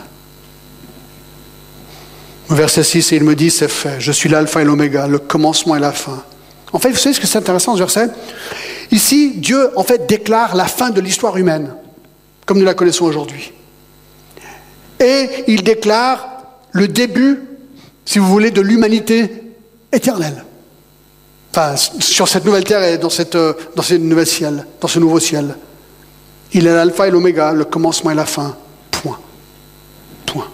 [2.49, 5.75] Au verset 6, il me dit, c'est fait, je suis l'alpha et l'oméga, le commencement
[5.75, 6.23] et la fin.
[6.73, 8.09] En fait, vous savez ce que c'est intéressant ce verset?
[8.89, 11.75] Ici, Dieu, en fait, déclare la fin de l'histoire humaine,
[12.47, 13.53] comme nous la connaissons aujourd'hui.
[14.99, 17.41] Et il déclare le début,
[18.05, 19.53] si vous voulez, de l'humanité
[19.93, 20.45] éternelle
[21.99, 25.55] sur cette nouvelle terre et dans, cette, euh, dans ce nouveau ciel.
[26.53, 28.55] Il est l'alpha et l'oméga, le commencement et la fin.
[28.91, 29.19] Point.
[30.25, 30.47] Point.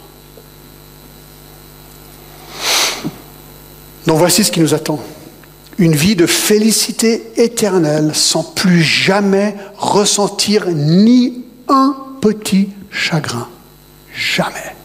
[4.06, 5.00] Donc voici ce qui nous attend.
[5.78, 13.48] Une vie de félicité éternelle sans plus jamais ressentir ni un petit chagrin.
[14.14, 14.76] Jamais.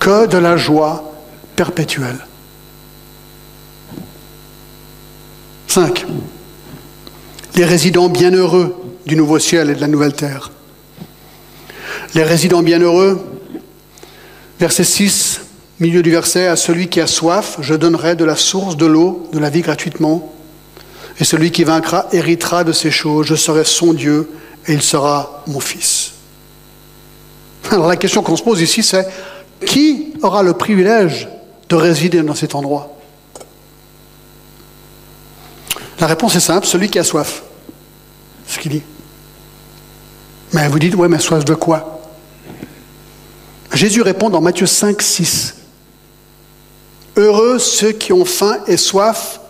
[0.00, 1.12] Que de la joie
[1.54, 2.18] perpétuelle.
[5.78, 6.06] 5.
[7.54, 8.74] Les résidents bienheureux
[9.06, 10.50] du nouveau ciel et de la nouvelle terre.
[12.16, 13.24] Les résidents bienheureux,
[14.58, 15.40] verset 6,
[15.78, 19.28] milieu du verset, à celui qui a soif, je donnerai de la source de l'eau,
[19.32, 20.34] de la vie gratuitement.
[21.20, 23.28] Et celui qui vaincra héritera de ces choses.
[23.28, 24.28] Je serai son Dieu
[24.66, 26.10] et il sera mon fils.
[27.70, 29.06] Alors la question qu'on se pose ici, c'est
[29.64, 31.28] qui aura le privilège
[31.68, 32.97] de résider dans cet endroit?
[36.00, 37.42] La réponse est simple, celui qui a soif.
[38.46, 38.82] Ce qu'il dit.
[40.52, 42.00] Mais vous dites, ouais, mais soif de quoi?
[43.72, 45.54] Jésus répond dans Matthieu 5, 6.
[47.16, 49.40] Heureux ceux qui ont faim et soif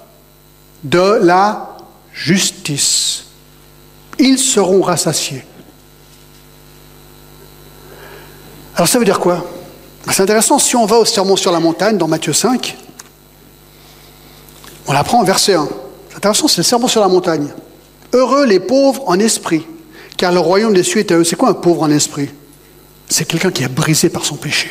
[0.83, 1.77] de la
[2.13, 3.25] justice.
[4.19, 5.45] Ils seront rassasiés.
[8.75, 9.45] Alors ça veut dire quoi?
[10.07, 12.77] Ben, C'est intéressant, si on va au sermon sur la montagne dans Matthieu 5,
[14.87, 15.69] on l'apprend en verset 1.
[16.19, 17.47] Intéressant, c'est le sermon sur la montagne.
[18.13, 19.65] Heureux les pauvres en esprit,
[20.17, 21.23] car le royaume des cieux est à eux.
[21.23, 22.29] C'est quoi un pauvre en esprit?
[23.09, 24.69] C'est quelqu'un qui est brisé par son péché.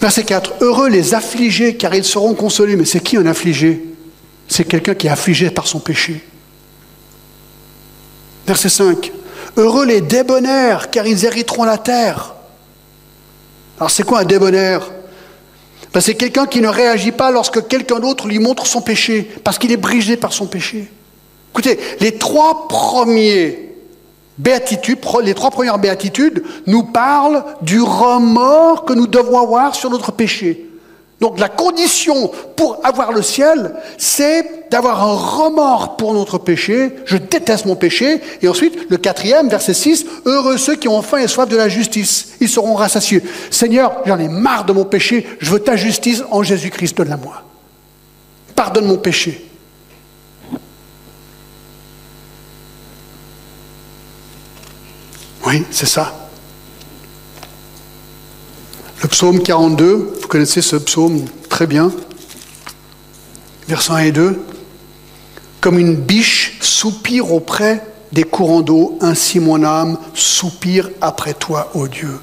[0.00, 0.54] Verset 4.
[0.62, 2.76] Heureux les affligés, car ils seront consolés.
[2.76, 3.84] Mais c'est qui un affligé?
[4.48, 6.24] C'est quelqu'un qui est affligé par son péché.
[8.46, 9.12] Verset 5.
[9.58, 12.32] Heureux les débonnaires, car ils hériteront la terre.
[13.76, 14.90] Alors c'est quoi un débonnaire?
[15.94, 19.58] Ben, C'est quelqu'un qui ne réagit pas lorsque quelqu'un d'autre lui montre son péché, parce
[19.58, 20.90] qu'il est brisé par son péché.
[21.52, 23.64] Écoutez, les trois premiers
[24.38, 30.12] béatitudes, les trois premières béatitudes nous parlent du remords que nous devons avoir sur notre
[30.12, 30.63] péché.
[31.24, 36.90] Donc la condition pour avoir le ciel, c'est d'avoir un remords pour notre péché.
[37.06, 38.20] Je déteste mon péché.
[38.42, 41.70] Et ensuite, le quatrième, verset 6, heureux ceux qui ont faim et soif de la
[41.70, 42.34] justice.
[42.42, 43.22] Ils seront rassasiés.
[43.50, 45.26] Seigneur, j'en ai marre de mon péché.
[45.40, 46.94] Je veux ta justice en Jésus-Christ.
[46.94, 47.42] Donne-la moi.
[48.54, 49.48] Pardonne mon péché.
[55.46, 56.23] Oui, c'est ça.
[59.04, 61.92] Le psaume 42, vous connaissez ce psaume très bien,
[63.68, 64.42] versets 1 et 2.
[65.60, 71.86] Comme une biche soupire auprès des courants d'eau, ainsi mon âme soupire après toi, ô
[71.86, 72.18] Dieu.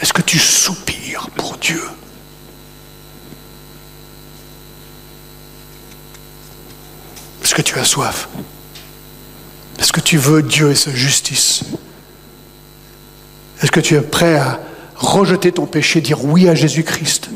[0.00, 1.82] Est-ce que tu soupires pour Dieu?
[7.42, 8.30] Est-ce que tu as soif?
[9.78, 11.64] Est-ce que tu veux Dieu et sa justice?
[13.64, 14.60] Est-ce que tu es prêt à
[14.94, 17.30] rejeter ton péché, dire oui à Jésus-Christ?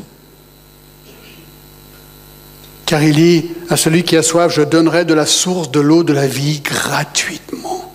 [2.85, 6.03] Car il dit à celui qui a soif, je donnerai de la source de l'eau
[6.03, 7.91] de la vie gratuitement.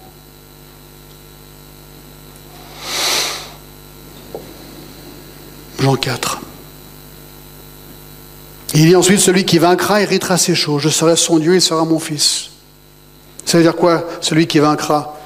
[5.78, 6.40] Jean 4.
[8.74, 10.82] Il dit ensuite, celui qui vaincra héritera ses choses.
[10.82, 12.50] Je serai son Dieu, il sera mon fils.
[13.44, 15.20] Ça veut dire quoi, celui qui vaincra?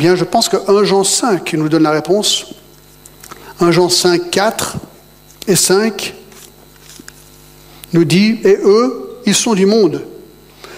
[0.00, 2.46] Bien, je pense que 1 Jean 5 nous donne la réponse.
[3.60, 4.76] 1 Jean 5, 4
[5.46, 6.14] et 5
[7.92, 10.00] nous dit, et eux, ils sont du monde.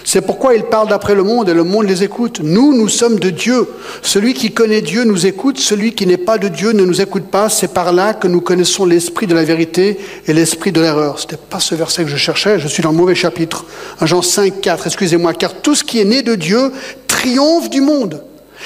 [0.03, 2.41] C'est pourquoi ils parlent d'après le monde et le monde les écoute.
[2.43, 3.65] Nous, nous sommes de Dieu.
[4.01, 7.27] Celui qui connaît Dieu nous écoute, celui qui n'est pas de Dieu ne nous écoute
[7.27, 7.47] pas.
[7.47, 11.17] C'est par là que nous connaissons l'esprit de la vérité et l'esprit de l'erreur.
[11.17, 13.63] Ce n'était pas ce verset que je cherchais, je suis dans le mauvais chapitre.
[14.01, 16.73] Un Jean 5, 4, excusez-moi, car tout ce qui est né de Dieu
[17.07, 18.21] triomphe du monde.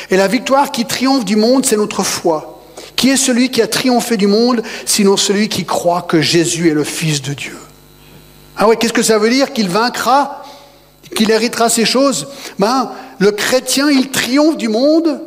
[0.09, 2.61] Et la victoire qui triomphe du monde, c'est notre foi.
[2.95, 6.73] Qui est celui qui a triomphé du monde, sinon celui qui croit que Jésus est
[6.73, 7.57] le Fils de Dieu?
[8.55, 10.43] Ah ouais, qu'est-ce que ça veut dire Qu'il vaincra
[11.15, 12.27] qu'il héritera ces choses,
[12.59, 15.21] ben, le chrétien, il triomphe du monde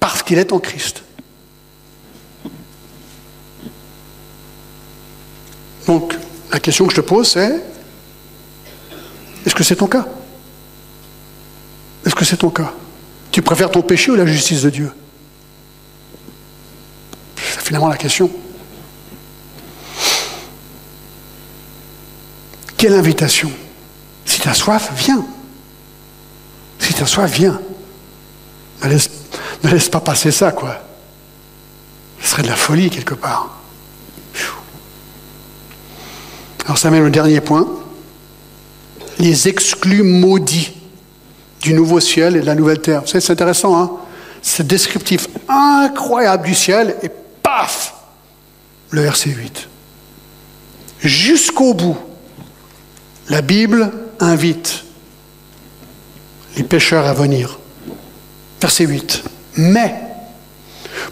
[0.00, 1.02] parce qu'il est en Christ.
[5.86, 6.14] Donc,
[6.50, 7.62] la question que je te pose, c'est,
[9.46, 10.06] est-ce que c'est ton cas?
[12.04, 12.72] Est-ce que c'est ton cas?
[13.32, 14.92] Tu préfères ton péché ou la justice de Dieu?
[17.36, 18.30] C'est finalement la question.
[22.76, 23.50] Quelle invitation?
[24.26, 25.24] Si tu as soif, viens.
[26.78, 27.58] Si tu as soif, viens.
[28.84, 30.82] Ne laisse, pas passer ça, quoi.
[32.20, 33.56] Ce serait de la folie quelque part.
[36.66, 37.66] Alors ça mène au dernier point.
[39.18, 40.81] Les exclus maudits
[41.62, 43.02] du nouveau ciel et de la nouvelle terre.
[43.06, 43.90] C'est intéressant, hein
[44.42, 47.10] C'est descriptif incroyable du ciel et
[47.42, 47.94] paf
[48.90, 49.68] Le verset 8.
[51.00, 51.96] Jusqu'au bout,
[53.28, 53.90] la Bible
[54.20, 54.84] invite
[56.56, 57.58] les pécheurs à venir.
[58.60, 59.24] Verset 8.
[59.56, 59.94] Mais,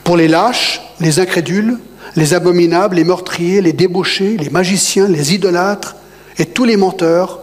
[0.05, 1.79] pour les lâches, les incrédules,
[2.17, 5.97] les abominables, les meurtriers, les débauchés, les magiciens, les idolâtres
[6.39, 7.41] et tous les menteurs,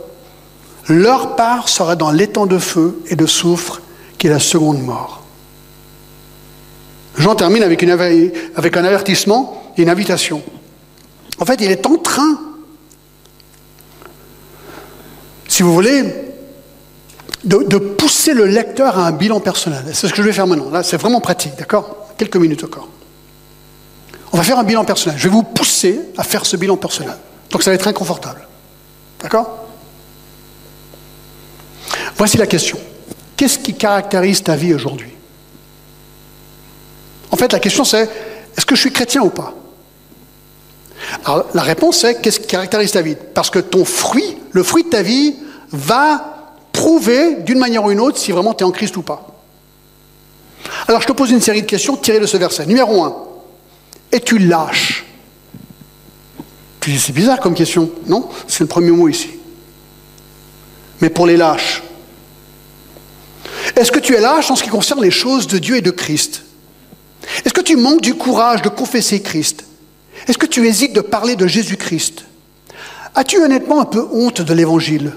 [0.87, 3.81] leur part sera dans l'étang de feu et de soufre
[4.17, 5.23] qui est la seconde mort.
[7.17, 10.41] Jean termine avec, un avertissement et une invitation.
[11.39, 12.39] En fait, il est en train
[15.57, 16.03] si vous voulez,
[17.43, 19.83] de, pousser le lecteur à un bilan personnel.
[19.91, 20.69] C'est ce que je vais faire maintenant.
[20.69, 22.09] Là, c'est vraiment pratique, d'accord?
[22.15, 22.87] Quelques minutes encore.
[24.31, 25.17] On va faire un bilan personnel.
[25.17, 27.17] Je vais vous pousser à faire ce bilan personnel.
[27.49, 28.47] Donc ça va être inconfortable.
[29.19, 29.66] D'accord?
[32.17, 32.79] Voici la question.
[33.35, 35.11] Qu'est-ce qui caractérise ta vie aujourd'hui?
[37.31, 38.09] En fait, la question c'est,
[38.57, 39.53] Est-ce que je suis chrétien ou pas?
[41.23, 43.15] Alors, la réponse est qu'est-ce qui caractérise ta vie?
[43.33, 45.35] Parce que ton fruit, le fruit de ta vie,
[45.71, 49.27] va prouver d'une manière ou d'une autre si vraiment tu es en Christ ou pas.
[50.87, 52.65] Alors je te pose une série de questions tirées de ce verset.
[52.65, 53.15] Numéro 1.
[54.11, 55.05] Es-tu lâche?
[56.79, 57.91] Tu dis c'est bizarre comme question.
[58.07, 59.29] Non, c'est le premier mot ici.
[61.01, 61.76] Mais pour les lâches.
[63.77, 65.91] Est-ce que tu es lâche en ce qui concerne les choses de Dieu et de
[65.91, 66.43] Christ?
[67.45, 69.65] Est-ce que tu manques du courage de confesser Christ?
[70.27, 72.25] Est-ce que tu hésites de parler de Jésus-Christ?
[73.13, 75.13] As-tu honnêtement un peu honte de l'Évangile?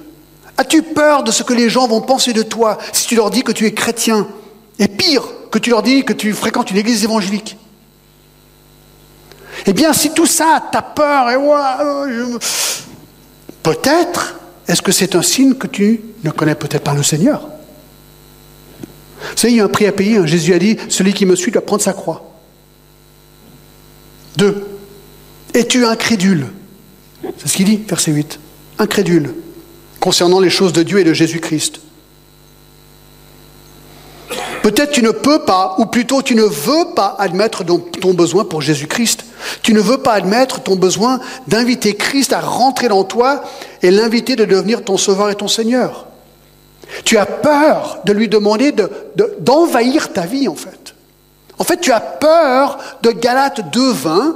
[0.59, 3.43] As-tu peur de ce que les gens vont penser de toi si tu leur dis
[3.43, 4.29] que tu es chrétien?
[4.79, 7.57] Et pire, que tu leur dis que tu fréquentes une église évangélique?
[9.65, 12.39] Eh bien, si tout ça, t'as peur, et ouais,
[13.63, 14.35] peut-être,
[14.69, 17.43] est-ce que c'est un signe que tu ne connais peut-être pas le Seigneur
[19.21, 20.27] Vous savez, il y a un prix à payer.
[20.27, 22.31] Jésus a dit, celui qui me suit doit prendre sa croix.
[24.37, 24.67] Deux,
[25.55, 26.47] es-tu incrédule?
[27.39, 28.39] C'est ce qu'il dit, verset 8.
[28.79, 29.35] Incrédule
[29.99, 31.81] concernant les choses de Dieu et de Jésus-Christ.
[34.63, 38.61] Peut-être tu ne peux pas, ou plutôt tu ne veux pas admettre ton besoin pour
[38.61, 39.25] Jésus-Christ.
[39.63, 43.43] Tu ne veux pas admettre ton besoin d'inviter Christ à rentrer dans toi
[43.83, 46.10] et l'inviter de devenir ton sauveur et ton Seigneur.
[47.05, 48.73] Tu as peur de lui demander
[49.39, 50.95] d'envahir ta vie, en fait.
[51.59, 54.35] En fait, tu as peur de Galates 2.20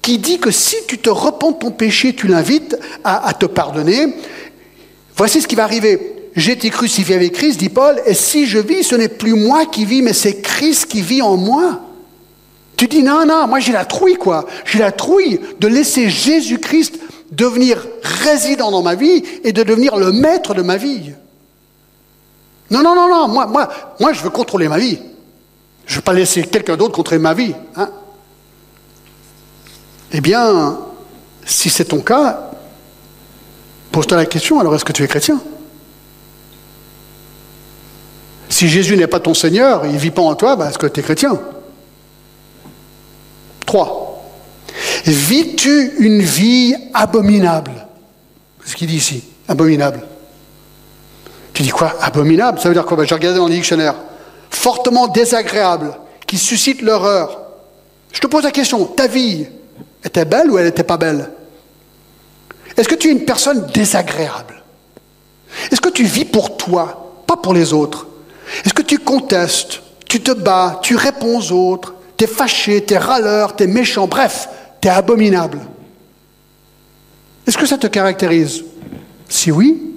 [0.00, 4.14] qui dit que si tu te repens de ton péché, tu l'invites à te pardonner.
[5.16, 8.58] Voici ce qui va arriver j'ai été crucifié avec Christ, dit Paul, et si je
[8.58, 11.80] vis, ce n'est plus moi qui vis, mais c'est Christ qui vit en moi.
[12.76, 14.46] Tu dis, non, non, moi j'ai la trouille, quoi.
[14.64, 16.98] J'ai la trouille de laisser Jésus-Christ
[17.30, 21.12] devenir résident dans ma vie et de devenir le maître de ma vie.
[22.72, 23.68] Non, non, non, non, moi, moi,
[24.00, 24.98] moi je veux contrôler ma vie.
[25.84, 27.54] Je ne veux pas laisser quelqu'un d'autre contrôler ma vie.
[27.76, 27.90] Hein.
[30.10, 30.78] Eh bien,
[31.44, 32.50] si c'est ton cas,
[33.90, 35.38] pose-toi la question, alors est-ce que tu es chrétien?
[38.48, 40.86] Si Jésus n'est pas ton Seigneur, il ne vit pas en toi, ben, est-ce que
[40.86, 41.38] tu es chrétien?
[43.66, 44.24] Trois.
[45.04, 47.86] Vis-tu une vie abominable?
[48.64, 50.06] C'est ce qu'il dit ici, abominable.
[51.52, 51.94] Tu dis quoi?
[52.00, 52.58] Abominable.
[52.58, 52.96] Ça veut dire quoi?
[52.96, 53.94] Ben, J'ai regardé dans le dictionnaire.
[54.50, 55.92] Fortement désagréable,
[56.26, 57.38] qui suscite l'horreur.
[58.12, 59.46] Je te pose la question, ta vie
[60.04, 61.30] était belle ou elle n'était pas belle?
[62.76, 64.62] Est-ce que tu es une personne désagréable?
[65.70, 68.06] Est-ce que tu vis pour toi, pas pour les autres?
[68.64, 72.94] Est-ce que tu contestes, tu te bats, tu réponds aux autres, tu es fâché, tu
[72.94, 74.48] es râleur, tu es méchant, bref,
[74.80, 75.58] tu es abominable.
[77.46, 78.64] Est-ce que ça te caractérise?
[79.28, 79.91] Si oui,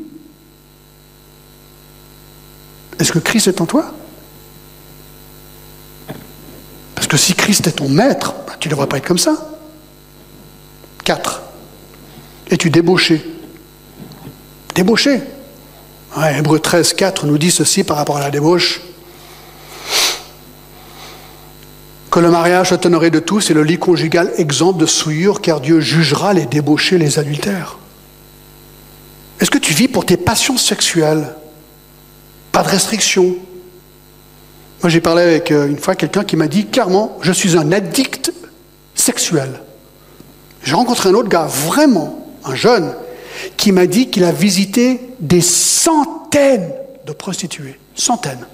[3.00, 3.94] est-ce que Christ est en toi?
[6.96, 9.36] Parce que si Christ est ton maître, bah, tu ne devrais pas être comme ça.
[11.04, 11.42] 4.
[12.50, 13.24] Es-tu débauché?
[14.74, 15.22] Débauché
[16.18, 18.82] Hébreu 13, 4 nous dit ceci par rapport à la débauche.
[22.10, 25.60] Que le mariage soit honoré de tous et le lit conjugal exempt de souillure, car
[25.60, 27.78] Dieu jugera les débauchés, les adultères.
[29.42, 31.36] Est-ce que tu vis pour tes passions sexuelles?
[32.56, 33.36] Pas de restriction.
[34.82, 37.74] Moi, j'ai parlé avec euh, une fois quelqu'un qui m'a dit clairement Je suis un
[37.74, 38.32] addict
[38.94, 39.60] sexuel.
[40.64, 42.94] J'ai rencontré un autre gars, vraiment, un jeune,
[43.58, 46.72] qui m'a dit qu'il a visité des centaines
[47.06, 47.78] de prostituées.
[47.94, 48.48] Centaines.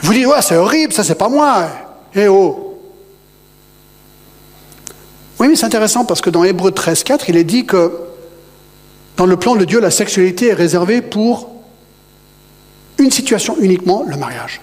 [0.00, 1.68] Vous dites, ouais, c'est horrible, ça, c'est pas moi.
[2.12, 2.76] Eh oh.
[5.38, 7.92] Oui, mais c'est intéressant parce que dans Hébreu 13, 4, il est dit que
[9.16, 11.57] dans le plan de Dieu, la sexualité est réservée pour
[12.98, 14.60] une situation uniquement, le mariage.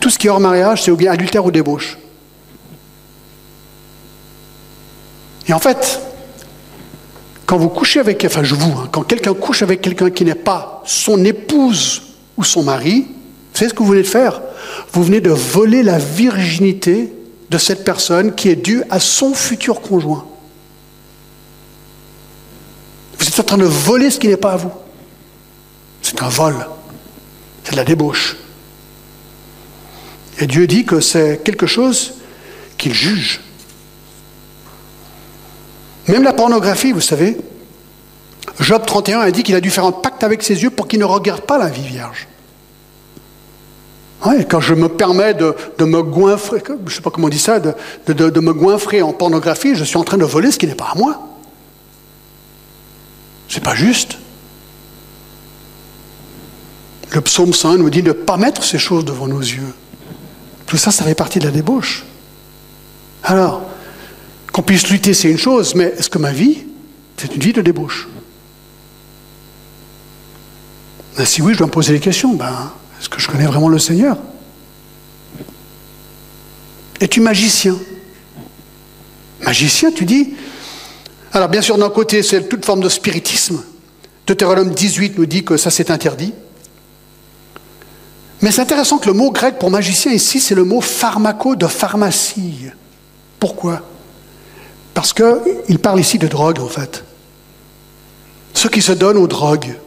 [0.00, 1.98] Tout ce qui est hors mariage, c'est ou bien adultère ou débauche.
[5.48, 6.00] Et en fait,
[7.46, 10.82] quand vous couchez avec, je vous, hein, quand quelqu'un couche avec quelqu'un qui n'est pas
[10.86, 12.02] son épouse
[12.36, 14.40] ou son mari, vous savez ce que vous venez de faire?
[14.92, 17.12] Vous venez de voler la virginité
[17.50, 20.26] de cette personne qui est due à son futur conjoint.
[23.18, 24.72] Vous êtes en train de voler ce qui n'est pas à vous.
[26.02, 26.66] C'est un vol.
[27.64, 28.36] C'est de la débauche.
[30.38, 32.14] Et Dieu dit que c'est quelque chose
[32.76, 33.40] qu'il juge.
[36.08, 37.36] Même la pornographie, vous savez,
[38.60, 41.00] Job 31 a dit qu'il a dû faire un pacte avec ses yeux pour qu'il
[41.00, 42.28] ne regarde pas la vie vierge.
[44.48, 47.58] quand je me permets de, me goinfrer, je ne sais pas comment on dit ça,
[47.60, 47.74] de,
[48.06, 50.90] de, me goinfrer en pornographie, je suis en train de voler ce qui n'est pas
[50.92, 51.20] à moi.
[53.48, 54.18] C'est pas juste.
[57.14, 59.72] Le psaume 100 nous dit de ne pas mettre ces choses devant nos yeux.
[60.66, 62.04] Tout ça, ça fait partie de la débauche.
[63.22, 63.62] Alors,
[64.52, 66.64] qu'on puisse lutter, c'est une chose, mais est-ce que ma vie,
[67.16, 68.08] c'est une vie de débauche?
[71.16, 72.34] Ben, Si oui, je dois me poser les questions.
[72.34, 74.16] Ben, est-ce que je connais vraiment le Seigneur?
[77.00, 77.76] Es-tu magicien?
[79.40, 80.34] Magicien, tu dis?
[81.32, 83.62] Alors, bien sûr, d'un côté, c'est toute forme de spiritisme.
[84.26, 86.32] Deutéronome 18 nous dit que ça, c'est interdit.
[88.44, 91.66] Mais c'est intéressant que le mot grec pour magicien ici, c'est le mot pharmaco de
[91.66, 92.66] pharmacie.
[93.40, 93.80] Pourquoi?
[94.92, 97.04] Parce qu'il parle ici de drogue, en fait.
[98.52, 99.78] Ceux qui se donnent aux drogues.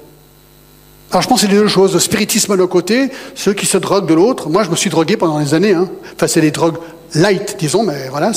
[1.11, 3.77] Alors je pense que c'est les deux choses, le spiritisme d'un côté, ceux qui se
[3.77, 4.49] droguent de l'autre.
[4.49, 5.75] Moi je me suis drogué pendant des années.
[5.75, 5.87] Hein.
[6.15, 6.77] Enfin c'est des drogues
[7.13, 8.31] light, disons, mais voilà.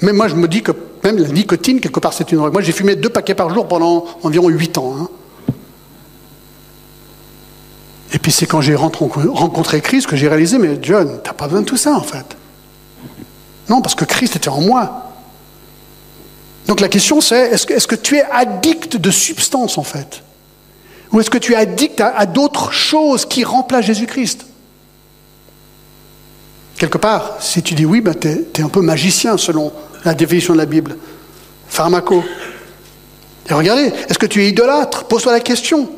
[0.00, 0.70] Même moi je me dis que
[1.02, 2.52] même la nicotine, quelque part, c'est une drogue.
[2.52, 4.94] Moi j'ai fumé deux paquets par jour pendant environ huit ans.
[4.96, 5.08] Hein.
[8.12, 11.62] Et puis c'est quand j'ai rencontré Christ que j'ai réalisé, mais John, t'as pas besoin
[11.62, 12.36] de tout ça en fait.
[13.68, 15.12] Non, parce que Christ était en moi.
[16.66, 20.22] Donc la question c'est, est-ce que, tu es addict de substance en fait?
[21.12, 24.46] Ou est-ce que tu es addict à, d'autres choses qui remplacent Jésus-Christ?
[26.78, 29.72] Quelque part, si tu dis oui, ben tu es, un peu magicien selon
[30.04, 30.96] la définition de la Bible.
[31.68, 32.22] Pharmaco.
[33.48, 35.04] Et regardez, est-ce que tu es idolâtre?
[35.04, 35.88] Pose-toi la question.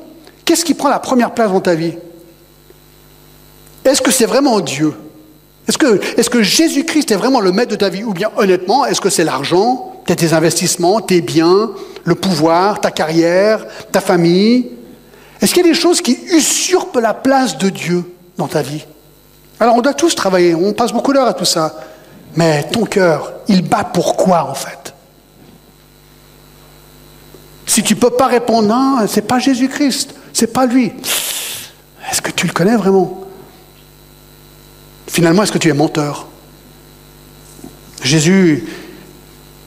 [0.49, 1.93] Qu'est-ce qui prend la première place dans ta vie?
[3.85, 4.95] Est-ce que c'est vraiment Dieu?
[5.69, 8.03] Est-ce que, Jésus-Christ est vraiment le maître de ta vie?
[8.03, 11.73] Ou bien honnêtement, est-ce que c'est l'argent, tes investissements, tes biens,
[12.03, 14.71] le pouvoir, ta carrière, ta famille?
[15.43, 18.05] Est-ce qu'il y a des choses qui usurpent la place de Dieu
[18.39, 18.87] dans ta vie?
[19.61, 21.75] Alors on doit tous travailler, on passe beaucoup d'heures à tout ça.
[22.37, 24.88] Mais ton cœur, il bat pourquoi en fait?
[27.69, 30.91] Si tu ne peux pas répondre, non, c'est pas Jésus-Christ, c'est pas lui.
[32.11, 33.27] Est-ce que tu le connais vraiment?
[35.07, 36.27] Finalement, est-ce que tu es menteur?
[38.03, 38.67] Jésus,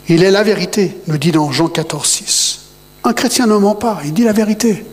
[0.08, 2.60] il est la vérité, nous dit dans Jean 14, 6.
[3.04, 4.84] Un chrétien ne ment pas, il dit la vérité.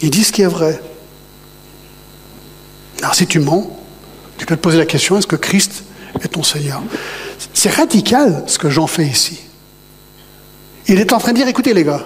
[0.00, 0.82] Il dit ce qui est vrai.
[3.00, 3.70] Alors si tu mens,
[4.38, 5.84] tu peux te poser la question, est-ce que Christ
[6.20, 6.82] est ton Seigneur?
[7.54, 9.38] C'est radical ce que Jean fait ici.
[10.88, 12.02] Il est en train de dire, écoutez les gars,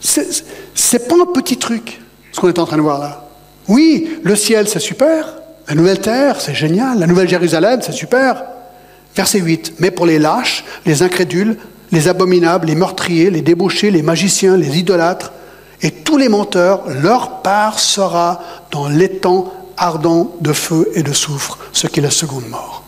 [0.00, 2.00] c'est pas un petit truc,
[2.32, 3.28] ce qu'on est en train de voir là.
[3.66, 5.38] Oui, le ciel c'est super,
[5.68, 6.98] la nouvelle terre, c'est génial.
[6.98, 8.42] La nouvelle Jérusalem, c'est super.
[9.14, 9.74] Verset 8.
[9.80, 11.58] Mais pour les lâches, les incrédules,
[11.92, 15.32] les abominables, les meurtriers, les débauchés, les magiciens, les idolâtres
[15.82, 18.40] et tous les menteurs, leur part sera
[18.70, 22.82] dans l'étang ardent de feu et de soufre, ce qui est la seconde mort.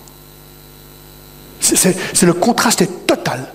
[1.61, 3.46] C'est le contraste est total.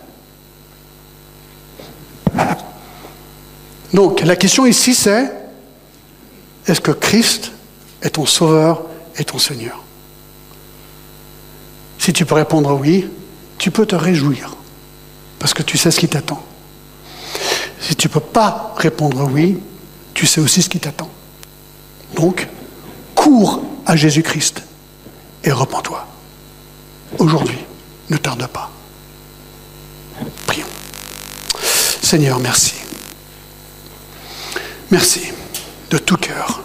[3.93, 5.31] Donc la question ici c'est,
[6.67, 7.51] est-ce que Christ
[8.01, 8.83] est ton sauveur
[9.17, 9.81] est ton Seigneur?
[11.97, 13.09] Si tu peux répondre oui,
[13.57, 14.55] tu peux te réjouir,
[15.39, 16.43] parce que tu sais ce qui t'attend.
[17.79, 19.59] Si tu ne peux pas répondre oui,
[20.13, 21.09] tu sais aussi ce qui t'attend.
[22.15, 22.47] Donc,
[23.13, 24.63] cours à Jésus-Christ
[25.43, 26.05] et repens-toi.
[27.19, 27.59] Aujourd'hui,
[28.09, 28.71] ne tarde pas.
[30.47, 30.65] Prions.
[32.05, 32.75] Seigneur, merci.
[34.91, 35.31] Merci
[35.89, 36.61] de tout cœur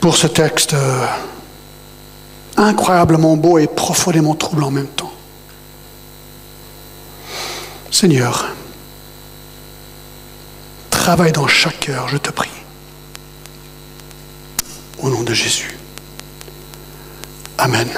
[0.00, 1.04] pour ce texte euh,
[2.56, 5.12] incroyablement beau et profondément troublant en même temps.
[7.90, 8.46] Seigneur,
[10.88, 12.48] travaille dans chaque cœur, je te prie.
[15.00, 15.76] Au nom de Jésus.
[17.58, 17.88] Amen.